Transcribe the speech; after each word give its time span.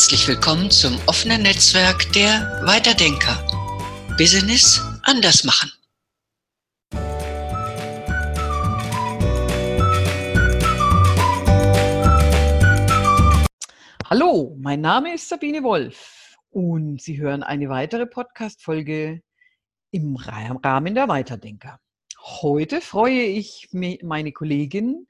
Herzlich 0.00 0.28
willkommen 0.28 0.70
zum 0.70 0.98
offenen 1.08 1.42
Netzwerk 1.42 2.10
der 2.14 2.62
Weiterdenker. 2.64 3.36
Business 4.16 4.80
anders 5.02 5.44
machen. 5.44 5.70
Hallo, 14.08 14.56
mein 14.58 14.80
Name 14.80 15.12
ist 15.12 15.28
Sabine 15.28 15.62
Wolf 15.62 16.34
und 16.48 17.02
Sie 17.02 17.20
hören 17.20 17.42
eine 17.42 17.68
weitere 17.68 18.06
Podcast-Folge 18.06 19.20
im 19.90 20.16
Rahmen 20.16 20.94
der 20.94 21.08
Weiterdenker. 21.08 21.78
Heute 22.40 22.80
freue 22.80 23.24
ich 23.24 23.68
mich, 23.72 24.02
meine 24.02 24.32
Kollegin 24.32 25.06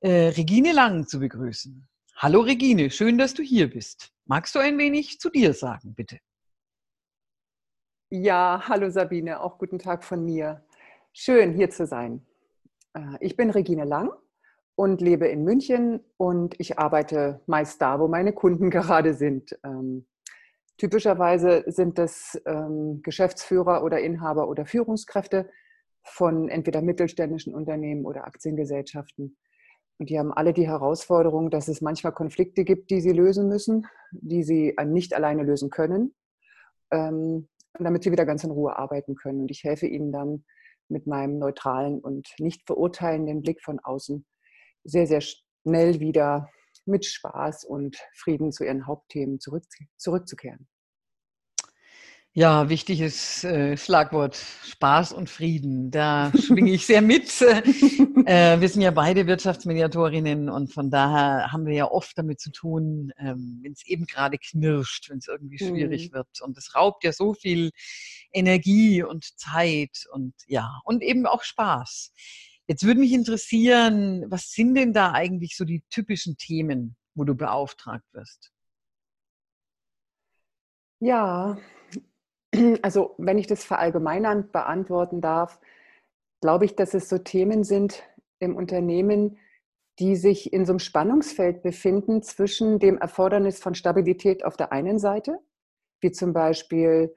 äh, 0.00 0.28
Regine 0.28 0.72
Lang 0.72 1.06
zu 1.06 1.20
begrüßen. 1.20 1.86
Hallo 2.16 2.40
Regine, 2.40 2.90
schön, 2.90 3.18
dass 3.18 3.34
du 3.34 3.42
hier 3.42 3.68
bist. 3.68 4.13
Magst 4.26 4.54
du 4.54 4.58
ein 4.58 4.78
wenig 4.78 5.20
zu 5.20 5.28
dir 5.28 5.52
sagen, 5.52 5.94
bitte? 5.94 6.18
Ja, 8.08 8.62
hallo 8.66 8.88
Sabine, 8.88 9.40
auch 9.40 9.58
guten 9.58 9.78
Tag 9.78 10.02
von 10.02 10.24
mir. 10.24 10.64
Schön 11.12 11.52
hier 11.52 11.68
zu 11.68 11.86
sein. 11.86 12.24
Äh, 12.94 13.18
ich 13.20 13.36
bin 13.36 13.50
Regine 13.50 13.84
Lang 13.84 14.10
und 14.76 15.02
lebe 15.02 15.28
in 15.28 15.44
München 15.44 16.00
und 16.16 16.58
ich 16.58 16.78
arbeite 16.78 17.42
meist 17.46 17.82
da, 17.82 18.00
wo 18.00 18.08
meine 18.08 18.32
Kunden 18.32 18.70
gerade 18.70 19.12
sind. 19.12 19.58
Ähm, 19.62 20.06
typischerweise 20.78 21.64
sind 21.66 21.98
das 21.98 22.40
ähm, 22.46 23.02
Geschäftsführer 23.02 23.84
oder 23.84 24.00
Inhaber 24.00 24.48
oder 24.48 24.64
Führungskräfte 24.64 25.50
von 26.02 26.48
entweder 26.48 26.80
mittelständischen 26.80 27.54
Unternehmen 27.54 28.06
oder 28.06 28.26
Aktiengesellschaften. 28.26 29.36
Und 29.98 30.10
die 30.10 30.18
haben 30.18 30.32
alle 30.32 30.52
die 30.52 30.66
Herausforderung, 30.66 31.50
dass 31.50 31.68
es 31.68 31.80
manchmal 31.80 32.12
Konflikte 32.12 32.64
gibt, 32.64 32.90
die 32.90 33.00
sie 33.00 33.12
lösen 33.12 33.48
müssen, 33.48 33.86
die 34.12 34.42
sie 34.42 34.74
nicht 34.84 35.14
alleine 35.14 35.44
lösen 35.44 35.70
können, 35.70 36.14
ähm, 36.90 37.48
damit 37.78 38.02
sie 38.02 38.10
wieder 38.10 38.26
ganz 38.26 38.44
in 38.44 38.50
Ruhe 38.50 38.76
arbeiten 38.76 39.14
können. 39.14 39.42
Und 39.42 39.50
ich 39.50 39.62
helfe 39.62 39.86
ihnen 39.86 40.12
dann 40.12 40.44
mit 40.88 41.06
meinem 41.06 41.38
neutralen 41.38 42.00
und 42.00 42.28
nicht 42.38 42.66
verurteilenden 42.66 43.42
Blick 43.42 43.62
von 43.62 43.78
außen 43.80 44.26
sehr, 44.84 45.06
sehr 45.06 45.20
schnell 45.20 46.00
wieder 46.00 46.50
mit 46.86 47.06
Spaß 47.06 47.64
und 47.64 47.96
Frieden 48.14 48.52
zu 48.52 48.64
ihren 48.64 48.86
Hauptthemen 48.86 49.40
zurück, 49.40 49.64
zurückzukehren. 49.96 50.68
Ja, 52.36 52.68
wichtiges 52.68 53.44
äh, 53.44 53.76
Schlagwort 53.76 54.34
Spaß 54.34 55.12
und 55.12 55.30
Frieden. 55.30 55.92
Da 55.92 56.32
schwinge 56.36 56.72
ich 56.72 56.84
sehr 56.86 57.00
mit. 57.00 57.32
Äh, 58.26 58.58
wir 58.58 58.70
sind 58.70 58.80
ja 58.80 58.90
beide 58.90 59.26
Wirtschaftsmediatorinnen 59.26 60.48
und 60.48 60.72
von 60.72 60.90
daher 60.90 61.52
haben 61.52 61.66
wir 61.66 61.74
ja 61.74 61.90
oft 61.90 62.16
damit 62.16 62.40
zu 62.40 62.50
tun, 62.50 63.12
ähm, 63.18 63.60
wenn 63.62 63.72
es 63.72 63.84
eben 63.84 64.06
gerade 64.06 64.38
knirscht, 64.38 65.10
wenn 65.10 65.18
es 65.18 65.28
irgendwie 65.28 65.58
schwierig 65.58 66.08
mhm. 66.08 66.14
wird. 66.14 66.40
Und 66.40 66.56
es 66.56 66.74
raubt 66.74 67.04
ja 67.04 67.12
so 67.12 67.34
viel 67.34 67.70
Energie 68.32 69.02
und 69.02 69.38
Zeit 69.38 70.06
und 70.10 70.32
ja, 70.46 70.80
und 70.84 71.02
eben 71.02 71.26
auch 71.26 71.42
Spaß. 71.42 72.12
Jetzt 72.66 72.86
würde 72.86 73.00
mich 73.00 73.12
interessieren, 73.12 74.24
was 74.30 74.52
sind 74.52 74.74
denn 74.74 74.94
da 74.94 75.12
eigentlich 75.12 75.54
so 75.54 75.66
die 75.66 75.82
typischen 75.90 76.38
Themen, 76.38 76.96
wo 77.14 77.24
du 77.24 77.34
beauftragt 77.34 78.06
wirst? 78.14 78.52
Ja, 80.98 81.58
also 82.82 83.14
wenn 83.18 83.38
ich 83.38 83.46
das 83.46 83.64
verallgemeinernd 83.64 84.52
beantworten 84.52 85.20
darf, 85.20 85.60
glaube 86.40 86.64
ich, 86.64 86.76
dass 86.76 86.94
es 86.94 87.08
so 87.08 87.18
Themen 87.18 87.64
sind 87.64 88.02
im 88.38 88.56
Unternehmen, 88.56 89.38
die 89.98 90.16
sich 90.16 90.52
in 90.52 90.66
so 90.66 90.72
einem 90.72 90.78
Spannungsfeld 90.80 91.62
befinden 91.62 92.22
zwischen 92.22 92.78
dem 92.78 92.98
Erfordernis 92.98 93.60
von 93.60 93.74
Stabilität 93.74 94.44
auf 94.44 94.56
der 94.56 94.72
einen 94.72 94.98
Seite, 94.98 95.38
wie 96.00 96.10
zum 96.10 96.32
Beispiel, 96.32 97.14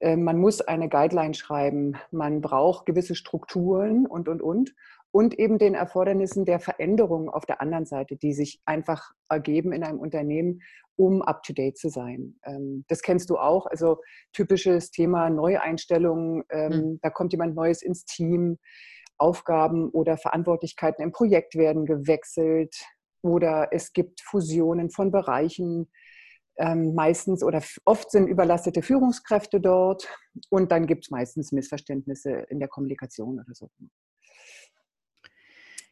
äh, 0.00 0.16
man 0.16 0.38
muss 0.38 0.60
eine 0.60 0.88
Guideline 0.88 1.34
schreiben, 1.34 1.96
man 2.10 2.40
braucht 2.40 2.86
gewisse 2.86 3.14
Strukturen 3.14 4.06
und, 4.06 4.28
und, 4.28 4.42
und, 4.42 4.74
und 5.14 5.38
eben 5.38 5.58
den 5.58 5.74
Erfordernissen 5.74 6.44
der 6.44 6.58
Veränderung 6.58 7.30
auf 7.30 7.46
der 7.46 7.60
anderen 7.60 7.86
Seite, 7.86 8.16
die 8.16 8.32
sich 8.32 8.60
einfach 8.64 9.12
ergeben 9.28 9.72
in 9.72 9.84
einem 9.84 10.00
Unternehmen 10.00 10.60
um 10.96 11.22
up-to-date 11.22 11.78
zu 11.78 11.88
sein. 11.88 12.34
Ähm, 12.44 12.84
das 12.88 13.00
kennst 13.00 13.30
du 13.30 13.38
auch, 13.38 13.66
also 13.66 14.00
typisches 14.32 14.90
Thema 14.90 15.30
Neueinstellungen, 15.30 16.42
mhm. 16.52 16.98
da 17.00 17.10
kommt 17.10 17.32
jemand 17.32 17.54
Neues 17.54 17.80
ins 17.82 18.04
Team, 18.04 18.58
Aufgaben 19.16 19.90
oder 19.90 20.16
Verantwortlichkeiten 20.16 21.04
im 21.04 21.12
Projekt 21.12 21.54
werden 21.54 21.86
gewechselt 21.86 22.74
oder 23.22 23.68
es 23.70 23.92
gibt 23.92 24.20
Fusionen 24.20 24.90
von 24.90 25.12
Bereichen. 25.12 25.92
Ähm, 26.56 26.94
meistens 26.94 27.44
oder 27.44 27.62
oft 27.84 28.10
sind 28.10 28.26
überlastete 28.26 28.82
Führungskräfte 28.82 29.60
dort 29.60 30.08
und 30.50 30.72
dann 30.72 30.86
gibt 30.86 31.04
es 31.04 31.10
meistens 31.10 31.52
Missverständnisse 31.52 32.46
in 32.48 32.58
der 32.58 32.68
Kommunikation 32.68 33.40
oder 33.40 33.54
so. 33.54 33.70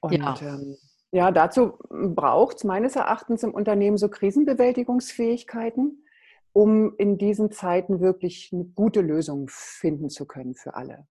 Und 0.03 0.15
ja. 0.15 0.37
ähm, 0.43 0.77
ja, 1.13 1.31
dazu 1.31 1.79
braucht 1.89 2.57
es 2.57 2.65
meines 2.65 2.97
Erachtens 2.97 3.43
im 3.43 3.55
Unternehmen 3.55 3.97
so 3.97 4.09
Krisenbewältigungsfähigkeiten, 4.09 6.05
um 6.53 6.97
in 6.99 7.19
diesen 7.19 7.53
Zeiten 7.53 8.01
wirklich 8.01 8.51
eine 8.53 8.65
gute 8.65 9.01
Lösung 9.01 9.49
finden 9.49 10.11
zu 10.11 10.27
können 10.27 10.55
für 10.55 10.75
alle. 10.75 11.07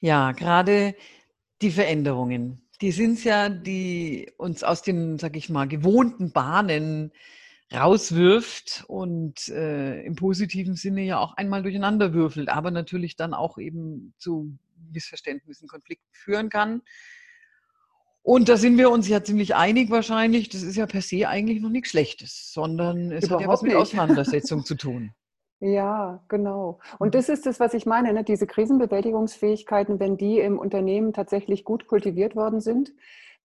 Ja, 0.00 0.32
gerade 0.32 0.94
die 1.60 1.70
Veränderungen, 1.70 2.62
die 2.80 2.92
sind 2.92 3.18
es 3.18 3.24
ja, 3.24 3.50
die 3.50 4.32
uns 4.38 4.64
aus 4.64 4.82
den, 4.82 5.18
sag 5.18 5.36
ich 5.36 5.50
mal, 5.50 5.68
gewohnten 5.68 6.32
Bahnen 6.32 7.12
rauswirft 7.72 8.84
und 8.88 9.48
äh, 9.48 10.02
im 10.02 10.16
positiven 10.16 10.74
Sinne 10.74 11.02
ja 11.02 11.18
auch 11.18 11.36
einmal 11.36 11.62
durcheinander 11.62 12.14
würfelt, 12.14 12.48
aber 12.48 12.70
natürlich 12.70 13.16
dann 13.16 13.34
auch 13.34 13.58
eben 13.58 14.14
zu 14.16 14.58
Missverständnissen, 14.92 15.68
Konflikten 15.68 16.08
führen 16.12 16.48
kann. 16.48 16.82
Und 18.22 18.48
da 18.48 18.56
sind 18.56 18.76
wir 18.76 18.90
uns 18.90 19.08
ja 19.08 19.22
ziemlich 19.22 19.54
einig 19.54 19.90
wahrscheinlich. 19.90 20.48
Das 20.50 20.62
ist 20.62 20.76
ja 20.76 20.86
per 20.86 21.00
se 21.00 21.28
eigentlich 21.28 21.60
noch 21.60 21.70
nichts 21.70 21.90
Schlechtes, 21.90 22.52
sondern 22.52 23.12
es 23.12 23.24
Überhaupt 23.24 23.42
hat 23.42 23.46
ja 23.46 23.52
was 23.52 23.62
mit 23.62 23.74
Auseinandersetzung 23.74 24.64
zu 24.64 24.74
tun. 24.74 25.12
Ja, 25.62 26.24
genau. 26.28 26.80
Und 26.98 27.14
das 27.14 27.28
ist 27.28 27.44
das, 27.44 27.60
was 27.60 27.74
ich 27.74 27.84
meine, 27.84 28.14
ne? 28.14 28.24
diese 28.24 28.46
Krisenbewältigungsfähigkeiten, 28.46 30.00
wenn 30.00 30.16
die 30.16 30.38
im 30.38 30.58
Unternehmen 30.58 31.12
tatsächlich 31.12 31.64
gut 31.64 31.86
kultiviert 31.86 32.34
worden 32.34 32.62
sind, 32.62 32.94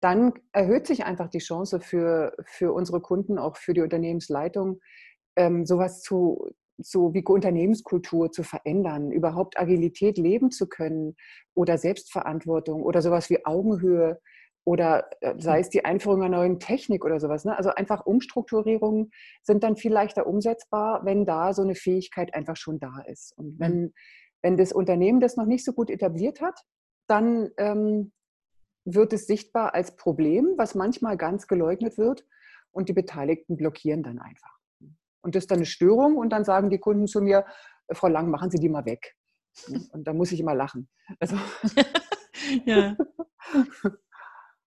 dann 0.00 0.32
erhöht 0.52 0.86
sich 0.86 1.04
einfach 1.06 1.28
die 1.28 1.40
Chance 1.40 1.80
für, 1.80 2.36
für 2.44 2.72
unsere 2.72 3.00
Kunden, 3.00 3.36
auch 3.36 3.56
für 3.56 3.74
die 3.74 3.80
Unternehmensleitung, 3.80 4.80
ähm, 5.34 5.66
sowas 5.66 6.02
zu, 6.02 6.52
so 6.78 7.14
wie 7.14 7.24
Unternehmenskultur 7.24 8.30
zu 8.30 8.44
verändern, 8.44 9.10
überhaupt 9.10 9.58
Agilität 9.58 10.16
leben 10.16 10.52
zu 10.52 10.68
können 10.68 11.16
oder 11.54 11.78
Selbstverantwortung 11.78 12.84
oder 12.84 13.02
sowas 13.02 13.28
wie 13.28 13.44
Augenhöhe 13.44 14.20
oder 14.64 15.10
äh, 15.20 15.34
sei 15.38 15.60
es 15.60 15.68
die 15.68 15.84
Einführung 15.84 16.22
einer 16.22 16.38
neuen 16.38 16.58
Technik 16.58 17.04
oder 17.04 17.20
sowas. 17.20 17.44
Ne? 17.44 17.56
Also 17.56 17.70
einfach 17.70 18.06
Umstrukturierungen 18.06 19.10
sind 19.42 19.62
dann 19.62 19.76
viel 19.76 19.92
leichter 19.92 20.26
umsetzbar, 20.26 21.04
wenn 21.04 21.26
da 21.26 21.52
so 21.52 21.62
eine 21.62 21.74
Fähigkeit 21.74 22.34
einfach 22.34 22.56
schon 22.56 22.78
da 22.78 23.00
ist. 23.06 23.36
Und 23.36 23.46
hm. 23.46 23.56
wenn, 23.58 23.94
wenn 24.42 24.56
das 24.56 24.72
Unternehmen 24.72 25.20
das 25.20 25.36
noch 25.36 25.46
nicht 25.46 25.64
so 25.64 25.72
gut 25.72 25.90
etabliert 25.90 26.40
hat, 26.40 26.58
dann 27.06 27.50
ähm, 27.58 28.12
wird 28.86 29.12
es 29.12 29.26
sichtbar 29.26 29.74
als 29.74 29.96
Problem, 29.96 30.54
was 30.56 30.74
manchmal 30.74 31.16
ganz 31.16 31.46
geleugnet 31.46 31.98
wird 31.98 32.24
und 32.70 32.88
die 32.88 32.92
Beteiligten 32.94 33.56
blockieren 33.56 34.02
dann 34.02 34.18
einfach. 34.18 34.58
Und 35.22 35.34
das 35.34 35.44
ist 35.44 35.50
dann 35.50 35.58
eine 35.58 35.66
Störung 35.66 36.16
und 36.16 36.30
dann 36.30 36.44
sagen 36.44 36.70
die 36.70 36.78
Kunden 36.78 37.06
zu 37.06 37.22
mir, 37.22 37.46
Frau 37.92 38.08
Lang, 38.08 38.30
machen 38.30 38.50
Sie 38.50 38.58
die 38.58 38.68
mal 38.68 38.84
weg. 38.84 39.14
Und 39.92 40.06
da 40.06 40.12
muss 40.12 40.32
ich 40.32 40.40
immer 40.40 40.54
lachen. 40.54 40.88
Also 41.18 41.36
ja. 42.64 42.96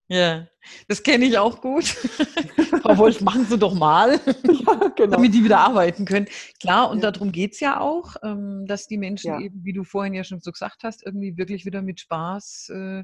Ja, 0.09 0.47
das 0.87 1.03
kenne 1.03 1.25
ich 1.25 1.37
auch 1.37 1.59
gut. 1.59 1.83
Frau 2.81 2.97
Wolf, 2.97 3.19
machen 3.21 3.45
Sie 3.45 3.57
doch 3.57 3.73
mal, 3.73 4.11
ja, 4.27 4.87
genau. 4.95 5.11
damit 5.11 5.33
die 5.33 5.43
wieder 5.43 5.59
arbeiten 5.59 6.05
können. 6.05 6.27
Klar, 6.61 6.89
und 6.89 7.03
ja. 7.03 7.11
darum 7.11 7.33
geht 7.33 7.53
es 7.53 7.59
ja 7.59 7.81
auch, 7.81 8.15
ähm, 8.23 8.65
dass 8.67 8.87
die 8.87 8.97
Menschen 8.97 9.31
ja. 9.31 9.39
eben, 9.39 9.65
wie 9.65 9.73
du 9.73 9.83
vorhin 9.83 10.13
ja 10.13 10.23
schon 10.23 10.39
so 10.39 10.51
gesagt 10.51 10.83
hast, 10.83 11.05
irgendwie 11.05 11.37
wirklich 11.37 11.65
wieder 11.65 11.81
mit 11.81 11.99
Spaß 11.99 12.69
äh, 12.73 13.03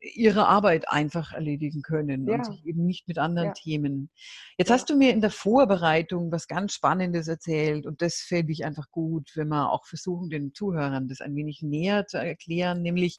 ihre 0.00 0.46
Arbeit 0.46 0.88
einfach 0.88 1.32
erledigen 1.32 1.82
können 1.82 2.26
ja. 2.26 2.34
und 2.34 2.46
sich 2.46 2.64
eben 2.64 2.86
nicht 2.86 3.06
mit 3.06 3.18
anderen 3.18 3.48
ja. 3.48 3.54
Themen. 3.54 4.10
Jetzt 4.56 4.68
ja. 4.68 4.74
hast 4.74 4.88
du 4.88 4.96
mir 4.96 5.12
in 5.12 5.20
der 5.20 5.30
Vorbereitung 5.30 6.32
was 6.32 6.48
ganz 6.48 6.72
Spannendes 6.72 7.28
erzählt 7.28 7.86
und 7.86 8.00
das 8.00 8.16
fände 8.16 8.52
ich 8.52 8.64
einfach 8.64 8.90
gut, 8.90 9.30
wenn 9.34 9.48
wir 9.48 9.70
auch 9.70 9.86
versuchen, 9.86 10.30
den 10.30 10.54
Zuhörern 10.54 11.08
das 11.08 11.20
ein 11.20 11.34
wenig 11.34 11.62
näher 11.62 12.06
zu 12.06 12.18
erklären, 12.18 12.82
nämlich, 12.82 13.18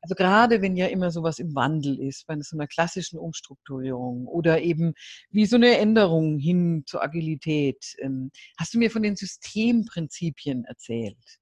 also 0.00 0.14
gerade 0.14 0.62
wenn 0.62 0.76
ja 0.76 0.86
immer 0.86 1.10
sowas 1.10 1.38
im 1.38 1.54
Wandel 1.54 1.98
ist, 1.98 2.26
bei 2.26 2.38
so 2.40 2.56
einer 2.56 2.68
klassischen 2.68 3.18
Umstrukturierung 3.18 4.26
oder 4.26 4.60
eben 4.62 4.94
wie 5.30 5.46
so 5.46 5.56
eine 5.56 5.78
Änderung 5.78 6.38
hin 6.38 6.84
zur 6.86 7.02
Agilität, 7.02 7.96
ähm, 7.98 8.30
hast 8.56 8.72
du 8.74 8.78
mir 8.78 8.90
von 8.90 9.02
den 9.02 9.16
Systemprinzipien 9.16 10.64
erzählt. 10.64 11.40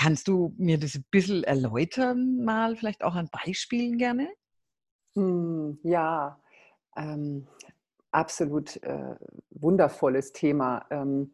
Kannst 0.00 0.28
du 0.28 0.54
mir 0.58 0.78
das 0.78 0.94
ein 0.94 1.04
bisschen 1.10 1.42
erläutern, 1.42 2.44
mal 2.44 2.76
vielleicht 2.76 3.02
auch 3.02 3.16
an 3.16 3.28
Beispielen 3.32 3.98
gerne? 3.98 4.28
Hm, 5.14 5.80
ja, 5.82 6.40
ähm, 6.96 7.48
absolut 8.12 8.80
äh, 8.84 9.16
wundervolles 9.50 10.32
Thema. 10.32 10.86
Ähm, 10.90 11.32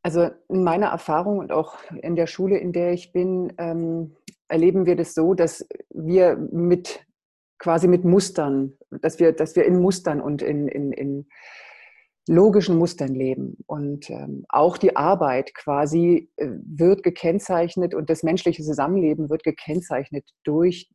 also 0.00 0.30
in 0.48 0.62
meiner 0.62 0.88
Erfahrung 0.88 1.38
und 1.38 1.50
auch 1.50 1.76
in 1.90 2.14
der 2.14 2.28
Schule, 2.28 2.56
in 2.58 2.72
der 2.72 2.92
ich 2.92 3.12
bin, 3.12 3.52
ähm, 3.58 4.14
erleben 4.46 4.86
wir 4.86 4.94
das 4.94 5.14
so, 5.14 5.34
dass 5.34 5.66
wir 5.90 6.36
mit 6.36 7.04
quasi 7.58 7.88
mit 7.88 8.04
Mustern, 8.04 8.78
dass 8.90 9.18
wir, 9.18 9.32
dass 9.32 9.56
wir 9.56 9.64
in 9.64 9.80
Mustern 9.80 10.20
und 10.20 10.40
in, 10.40 10.68
in, 10.68 10.92
in 10.92 11.26
logischen 12.28 12.78
Mustern 12.78 13.14
leben. 13.14 13.56
Und 13.66 14.10
ähm, 14.10 14.44
auch 14.48 14.78
die 14.78 14.96
Arbeit 14.96 15.54
quasi 15.54 16.30
äh, 16.36 16.48
wird 16.64 17.02
gekennzeichnet 17.02 17.94
und 17.94 18.10
das 18.10 18.22
menschliche 18.22 18.62
Zusammenleben 18.62 19.28
wird 19.28 19.42
gekennzeichnet 19.42 20.28
durch 20.44 20.88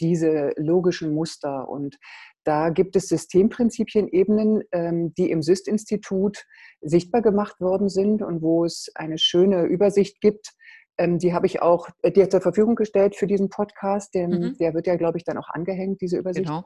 diese 0.00 0.52
logischen 0.56 1.14
Muster. 1.14 1.68
Und 1.68 1.96
da 2.44 2.70
gibt 2.70 2.96
es 2.96 3.08
Systemprinzipienebenen, 3.08 4.64
ähm, 4.72 5.14
die 5.14 5.30
im 5.30 5.42
SYST-Institut 5.42 6.44
sichtbar 6.80 7.22
gemacht 7.22 7.60
worden 7.60 7.88
sind 7.88 8.22
und 8.22 8.42
wo 8.42 8.64
es 8.64 8.90
eine 8.94 9.18
schöne 9.18 9.64
Übersicht 9.64 10.20
gibt. 10.20 10.52
Ähm, 10.98 11.18
die 11.18 11.32
habe 11.32 11.46
ich 11.46 11.62
auch 11.62 11.88
äh, 12.02 12.10
dir 12.10 12.28
zur 12.28 12.40
Verfügung 12.40 12.74
gestellt 12.74 13.16
für 13.16 13.26
diesen 13.26 13.48
Podcast. 13.48 14.14
Den, 14.14 14.30
mhm. 14.30 14.56
Der 14.58 14.74
wird 14.74 14.86
ja, 14.86 14.96
glaube 14.96 15.18
ich, 15.18 15.24
dann 15.24 15.38
auch 15.38 15.48
angehängt, 15.48 16.00
diese 16.00 16.18
Übersicht. 16.18 16.46
Genau. 16.46 16.64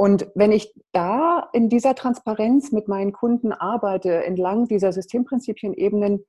Und 0.00 0.30
wenn 0.36 0.52
ich 0.52 0.72
da 0.92 1.50
in 1.52 1.68
dieser 1.68 1.96
Transparenz 1.96 2.70
mit 2.70 2.86
meinen 2.86 3.12
Kunden 3.12 3.52
arbeite, 3.52 4.22
entlang 4.24 4.68
dieser 4.68 4.92
Systemprinzipienebenen, 4.92 6.24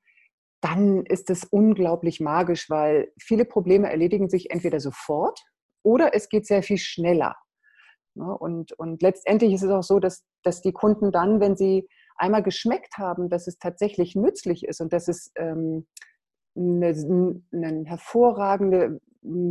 dann 0.59 1.05
ist 1.05 1.29
es 1.29 1.43
unglaublich 1.43 2.19
magisch, 2.19 2.69
weil 2.71 3.11
viele 3.21 3.45
Probleme 3.45 3.89
erledigen 3.89 4.27
sich 4.27 4.49
entweder 4.49 4.79
sofort 4.79 5.39
oder 5.83 6.15
es 6.15 6.29
geht 6.29 6.47
sehr 6.47 6.63
viel 6.63 6.79
schneller. 6.79 7.35
Ne? 8.15 8.35
Und, 8.35 8.73
und 8.73 9.03
letztendlich 9.03 9.53
ist 9.53 9.61
es 9.61 9.69
auch 9.69 9.83
so, 9.83 9.99
dass, 9.99 10.25
dass 10.43 10.61
die 10.61 10.73
Kunden 10.73 11.11
dann, 11.11 11.39
wenn 11.39 11.55
sie 11.55 11.87
einmal 12.15 12.41
geschmeckt 12.41 12.97
haben, 12.97 13.29
dass 13.29 13.45
es 13.45 13.59
tatsächlich 13.59 14.15
nützlich 14.15 14.65
ist 14.65 14.81
und 14.81 14.91
dass 14.93 15.07
es 15.07 15.31
ähm, 15.35 15.85
ein 16.55 17.85
hervorragende, 17.85 18.99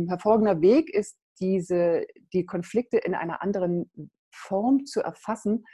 hervorragender 0.07 0.61
Weg 0.61 0.93
ist, 0.93 1.17
diese, 1.39 2.05
die 2.33 2.45
Konflikte 2.45 2.97
in 2.97 3.15
einer 3.15 3.41
anderen 3.41 3.91
Form 4.31 4.85
zu 4.85 5.01
erfassen, 5.01 5.65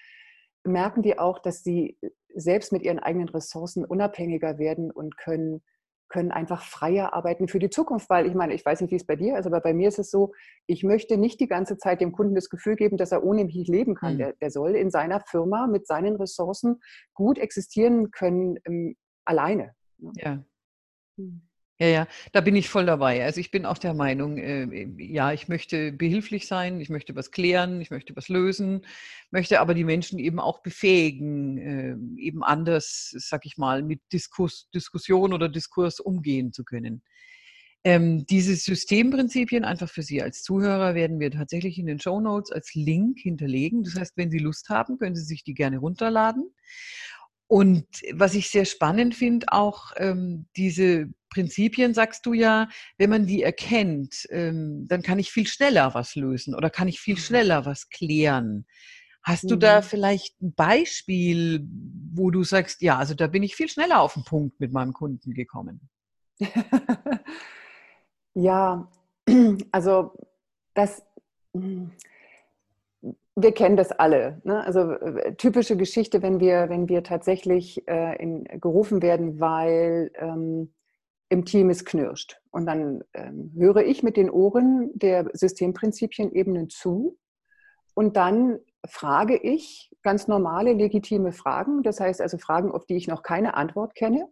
merken 0.64 1.04
die 1.04 1.20
auch, 1.20 1.40
dass 1.40 1.64
sie 1.64 2.00
selbst 2.34 2.72
mit 2.72 2.84
ihren 2.84 3.00
eigenen 3.00 3.30
Ressourcen 3.30 3.86
unabhängiger 3.86 4.58
werden 4.58 4.92
und 4.92 5.18
können 5.18 5.62
können 6.08 6.32
einfach 6.32 6.64
freier 6.64 7.14
arbeiten 7.14 7.48
für 7.48 7.60
die 7.60 7.70
Zukunft, 7.70 8.10
weil 8.10 8.28
ich 8.28 8.36
meine, 8.36 8.54
ich 8.54 8.66
weiß 8.66 8.82
nicht, 8.82 8.92
wie 8.92 8.96
es 8.96 9.06
bei 9.06 9.16
dir 9.16 9.38
ist, 9.38 9.48
aber 9.48 9.60
bei 9.60 9.74
mir 9.74 9.88
ist 9.88 10.00
es 10.00 10.12
so, 10.12 10.34
ich 10.68 10.84
möchte 10.84 11.18
nicht 11.18 11.40
die 11.40 11.48
ganze 11.48 11.78
Zeit 11.78 12.00
dem 12.00 12.12
Kunden 12.12 12.36
das 12.36 12.50
Gefühl 12.50 12.76
geben, 12.76 12.98
dass 12.98 13.12
er 13.12 13.24
ohne 13.24 13.46
mich 13.46 13.68
leben 13.68 13.96
kann. 13.96 14.14
Mhm. 14.14 14.18
Der, 14.20 14.34
der, 14.34 14.52
soll 14.52 14.76
in 14.76 14.92
seiner 14.92 15.20
Firma 15.22 15.68
mit 15.68 15.88
seinen 15.88 16.16
Ressourcen 16.16 16.80
gut 17.14 17.38
existieren 17.40 18.12
können, 18.12 18.58
ähm, 18.66 18.96
alleine. 19.26 19.74
Ne? 19.98 20.12
Ja. 20.18 20.44
Mhm. 21.18 21.48
Ja, 21.77 21.88
ja, 21.88 22.07
da 22.31 22.39
bin 22.39 22.56
ich 22.56 22.69
voll 22.69 22.86
dabei. 22.86 23.25
Also 23.25 23.42
ich 23.42 23.51
bin 23.51 23.66
auch 23.66 23.77
der 23.77 23.94
Meinung, 23.94 24.38
äh, 24.38 24.88
ja, 24.98 25.33
ich 25.33 25.50
möchte 25.50 25.92
behilflich 25.92 26.48
sein, 26.48 26.80
ich 26.80 26.89
möchte 26.89 27.16
was 27.16 27.31
klären, 27.31 27.81
ich 27.81 27.92
möchte 27.92 28.16
was 28.16 28.30
lösen, 28.30 28.86
möchte 29.30 29.60
aber 29.60 29.74
die 29.74 29.83
Menschen 29.83 30.18
eben 30.18 30.39
auch 30.39 30.62
befähigen, 30.62 31.57
äh, 31.57 32.22
eben 32.22 32.44
anders, 32.44 33.13
sag 33.18 33.45
ich 33.45 33.57
mal, 33.57 33.83
mit 33.83 34.00
Diskurs, 34.13 34.69
Diskussion 34.74 35.33
oder 35.33 35.50
Diskurs 35.50 36.00
umgehen 36.00 36.54
zu 36.54 36.63
können. 36.63 37.04
Ähm, 37.83 38.25
diese 38.25 38.56
Systemprinzipien 38.56 39.66
einfach 39.66 39.89
für 39.89 40.01
Sie 40.01 40.22
als 40.22 40.44
Zuhörer 40.44 40.95
werden 40.95 41.19
wir 41.19 41.30
tatsächlich 41.30 41.77
in 41.77 41.86
den 41.88 42.00
Show 42.00 42.22
Notes 42.22 42.51
als 42.51 42.74
Link 42.74 43.19
hinterlegen. 43.19 43.83
Das 43.83 43.95
heißt, 43.95 44.18
wenn 44.18 44.31
Sie 44.31 44.39
Lust 44.39 44.69
haben, 44.69 44.98
können 44.98 45.16
Sie 45.16 45.25
sich 45.25 45.44
die 45.44 45.54
gerne 45.54 45.77
runterladen. 45.80 46.50
Und 47.48 47.86
was 48.14 48.34
ich 48.34 48.50
sehr 48.50 48.66
spannend 48.66 49.14
finde, 49.14 49.48
auch 49.52 49.92
ähm, 49.98 50.48
diese 50.56 51.10
Prinzipien, 51.30 51.94
sagst 51.94 52.26
du 52.26 52.34
ja, 52.34 52.70
wenn 52.98 53.10
man 53.10 53.28
die 53.28 53.44
erkennt, 53.44 54.26
ähm, 54.32 54.88
dann 54.88 55.04
kann 55.04 55.20
ich 55.20 55.32
viel 55.32 55.46
schneller 55.46 55.94
was 55.94 56.16
lösen 56.16 56.56
oder 56.56 56.70
kann 56.70 56.88
ich 56.88 57.00
viel 57.00 57.16
mhm. 57.16 57.20
schneller 57.20 57.66
was 57.66 57.90
klären. 57.90 58.66
Hast 59.22 59.44
mhm. 59.44 59.50
du 59.50 59.56
da 59.58 59.82
mhm. 59.82 59.84
vielleicht 59.84 60.42
ein 60.42 60.54
Beispiel, 60.56 61.68
wo 62.14 62.32
du 62.32 62.44
sagst, 62.44 62.82
ja, 62.82 62.98
also 62.98 63.14
da 63.14 63.28
bin 63.28 63.44
ich 63.44 63.56
viel 63.56 63.70
schneller 63.70 64.02
auf 64.02 64.14
den 64.14 64.24
Punkt 64.24 64.60
mit 64.60 64.72
meinem 64.72 64.94
Kunden 64.94 65.34
gekommen? 65.34 65.90
ja, 68.34 68.90
also 69.72 70.18
das 70.74 71.04
hm, 71.54 71.92
wir 73.36 73.52
kennen 73.52 73.76
das 73.76 73.92
alle. 73.92 74.42
Ne? 74.44 74.64
Also 74.64 74.92
äh, 74.92 75.36
typische 75.36 75.76
Geschichte, 75.76 76.22
wenn 76.22 76.40
wir, 76.40 76.70
wenn 76.70 76.88
wir 76.88 77.04
tatsächlich 77.04 77.86
äh, 77.88 78.16
in, 78.22 78.46
gerufen 78.62 79.02
werden, 79.02 79.40
weil 79.40 80.12
ähm, 80.16 80.74
im 81.30 81.44
Team 81.44 81.70
es 81.70 81.84
knirscht. 81.84 82.40
Und 82.52 82.66
dann 82.66 83.04
ähm, 83.14 83.52
höre 83.56 83.84
ich 83.84 84.04
mit 84.04 84.16
den 84.16 84.30
Ohren 84.30 84.92
der 84.94 85.30
Systemprinzipienebenen 85.34 86.70
zu 86.70 87.18
und 87.94 88.16
dann 88.16 88.60
frage 88.88 89.38
ich 89.38 89.92
ganz 90.04 90.28
normale, 90.28 90.74
legitime 90.74 91.32
Fragen. 91.32 91.82
Das 91.82 92.00
heißt 92.00 92.22
also 92.22 92.38
Fragen, 92.38 92.72
auf 92.72 92.86
die 92.86 92.96
ich 92.96 93.08
noch 93.08 93.24
keine 93.24 93.56
Antwort 93.56 93.96
kenne, 93.96 94.30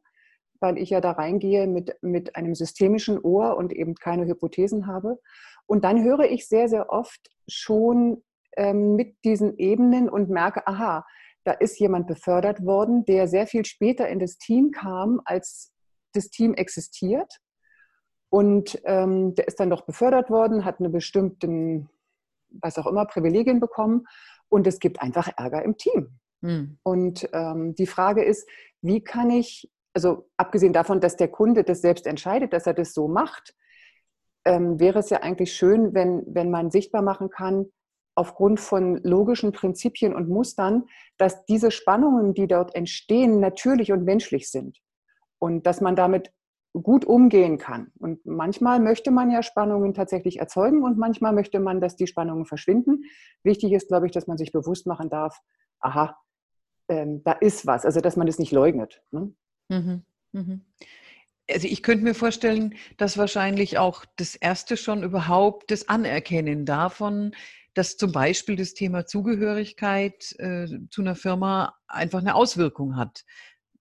weil 0.60 0.78
ich 0.78 0.92
ja 0.92 1.02
da 1.02 1.12
reingehe 1.12 1.68
mit, 1.68 1.98
mit 2.02 2.36
einem 2.36 2.56
systemischen 2.56 3.20
Ohr 3.20 3.58
und 3.58 3.74
eben 3.74 3.96
keine 3.96 4.28
Hypothesen 4.28 4.86
habe. 4.86 5.20
Und 5.66 5.84
dann 5.84 6.04
höre 6.04 6.30
ich 6.30 6.48
sehr, 6.48 6.70
sehr 6.70 6.90
oft 6.90 7.32
schon 7.48 8.22
ähm, 8.58 8.96
mit 8.96 9.16
diesen 9.24 9.58
Ebenen 9.58 10.10
und 10.10 10.30
merke, 10.30 10.66
aha, 10.68 11.06
da 11.44 11.52
ist 11.52 11.80
jemand 11.80 12.08
befördert 12.08 12.66
worden, 12.66 13.06
der 13.06 13.28
sehr 13.28 13.48
viel 13.48 13.66
später 13.66 14.08
in 14.08 14.20
das 14.20 14.38
Team 14.38 14.72
kam, 14.72 15.22
als 15.26 15.74
das 16.14 16.30
Team 16.30 16.54
existiert. 16.54 17.40
Und 18.30 18.82
ähm, 18.86 19.36
der 19.36 19.48
ist 19.48 19.60
dann 19.60 19.70
doch 19.70 19.82
befördert 19.82 20.30
worden, 20.30 20.66
hat 20.66 20.80
eine 20.80 20.90
bestimmte, 20.90 21.88
was 22.50 22.78
auch 22.78 22.88
immer, 22.88 23.06
Privilegien 23.06 23.60
bekommen. 23.60 24.06
Und 24.50 24.66
es 24.68 24.80
gibt 24.80 25.02
einfach 25.02 25.30
Ärger 25.38 25.64
im 25.64 25.78
Team. 25.78 26.20
Mhm. 26.42 26.78
Und 26.84 27.30
ähm, 27.34 27.76
die 27.76 27.88
Frage 27.88 28.24
ist, 28.24 28.48
wie 28.82 29.04
kann 29.04 29.30
ich, 29.30 29.70
also 29.94 30.30
abgesehen 30.38 30.74
davon, 30.74 31.00
dass 31.00 31.16
der 31.16 31.28
Kunde 31.28 31.64
das 31.64 31.82
selbst 31.82 32.08
entscheidet, 32.08 32.54
dass 32.54 32.66
er 32.66 32.74
das 32.74 32.94
so 32.94 33.08
macht, 33.08 33.54
ähm, 34.46 34.80
wäre 34.80 35.00
es 35.00 35.10
ja 35.10 35.22
eigentlich 35.22 35.54
schön, 35.54 35.94
wenn, 35.94 36.24
wenn 36.28 36.50
man 36.50 36.72
sichtbar 36.72 37.02
machen 37.02 37.30
kann, 37.30 37.68
aufgrund 38.16 38.60
von 38.60 38.98
logischen 39.04 39.52
Prinzipien 39.52 40.14
und 40.14 40.30
Mustern, 40.30 40.86
dass 41.18 41.46
diese 41.46 41.72
Spannungen, 41.72 42.34
die 42.34 42.48
dort 42.48 42.76
entstehen, 42.76 43.40
natürlich 43.40 43.92
und 43.92 44.04
menschlich 44.04 44.50
sind 44.50 44.80
und 45.40 45.66
dass 45.66 45.82
man 45.82 45.96
damit 45.96 46.32
gut 46.74 47.06
umgehen 47.06 47.58
kann. 47.58 47.92
Und 48.00 48.26
manchmal 48.26 48.80
möchte 48.80 49.12
man 49.12 49.30
ja 49.30 49.44
Spannungen 49.44 49.94
tatsächlich 49.94 50.40
erzeugen 50.40 50.84
und 50.84 50.98
manchmal 50.98 51.34
möchte 51.34 51.60
man, 51.60 51.82
dass 51.82 51.96
die 51.96 52.08
Spannungen 52.08 52.46
verschwinden. 52.46 53.04
Wichtig 53.44 53.74
ist, 53.74 53.90
glaube 53.90 54.08
ich, 54.08 54.12
dass 54.12 54.28
man 54.28 54.38
sich 54.38 54.52
bewusst 54.52 54.88
machen 54.88 55.10
darf, 55.10 55.40
aha, 55.80 56.18
ähm, 56.90 57.24
da 57.24 57.34
ist 57.34 57.68
was, 57.68 57.86
also 57.86 58.02
dass 58.02 58.16
man 58.16 58.28
das 58.28 58.40
nicht 58.40 58.52
leugnet. 58.52 59.04
Ne? 59.12 59.34
Mhm. 59.70 60.04
Mhm. 60.32 60.66
Also 61.50 61.68
ich 61.68 61.84
könnte 61.84 62.04
mir 62.06 62.16
vorstellen, 62.16 62.76
dass 62.98 63.18
wahrscheinlich 63.18 63.78
auch 63.78 64.06
das 64.16 64.36
Erste 64.36 64.78
schon 64.78 65.04
überhaupt 65.04 65.72
das 65.72 65.90
Anerkennen 65.90 66.66
davon, 66.66 67.36
dass 67.74 67.98
zum 67.98 68.12
Beispiel 68.12 68.56
das 68.56 68.74
Thema 68.74 69.06
Zugehörigkeit 69.06 70.36
äh, 70.38 70.68
zu 70.90 71.02
einer 71.02 71.16
Firma 71.16 71.76
einfach 71.88 72.20
eine 72.20 72.36
Auswirkung 72.36 72.96
hat. 72.96 73.24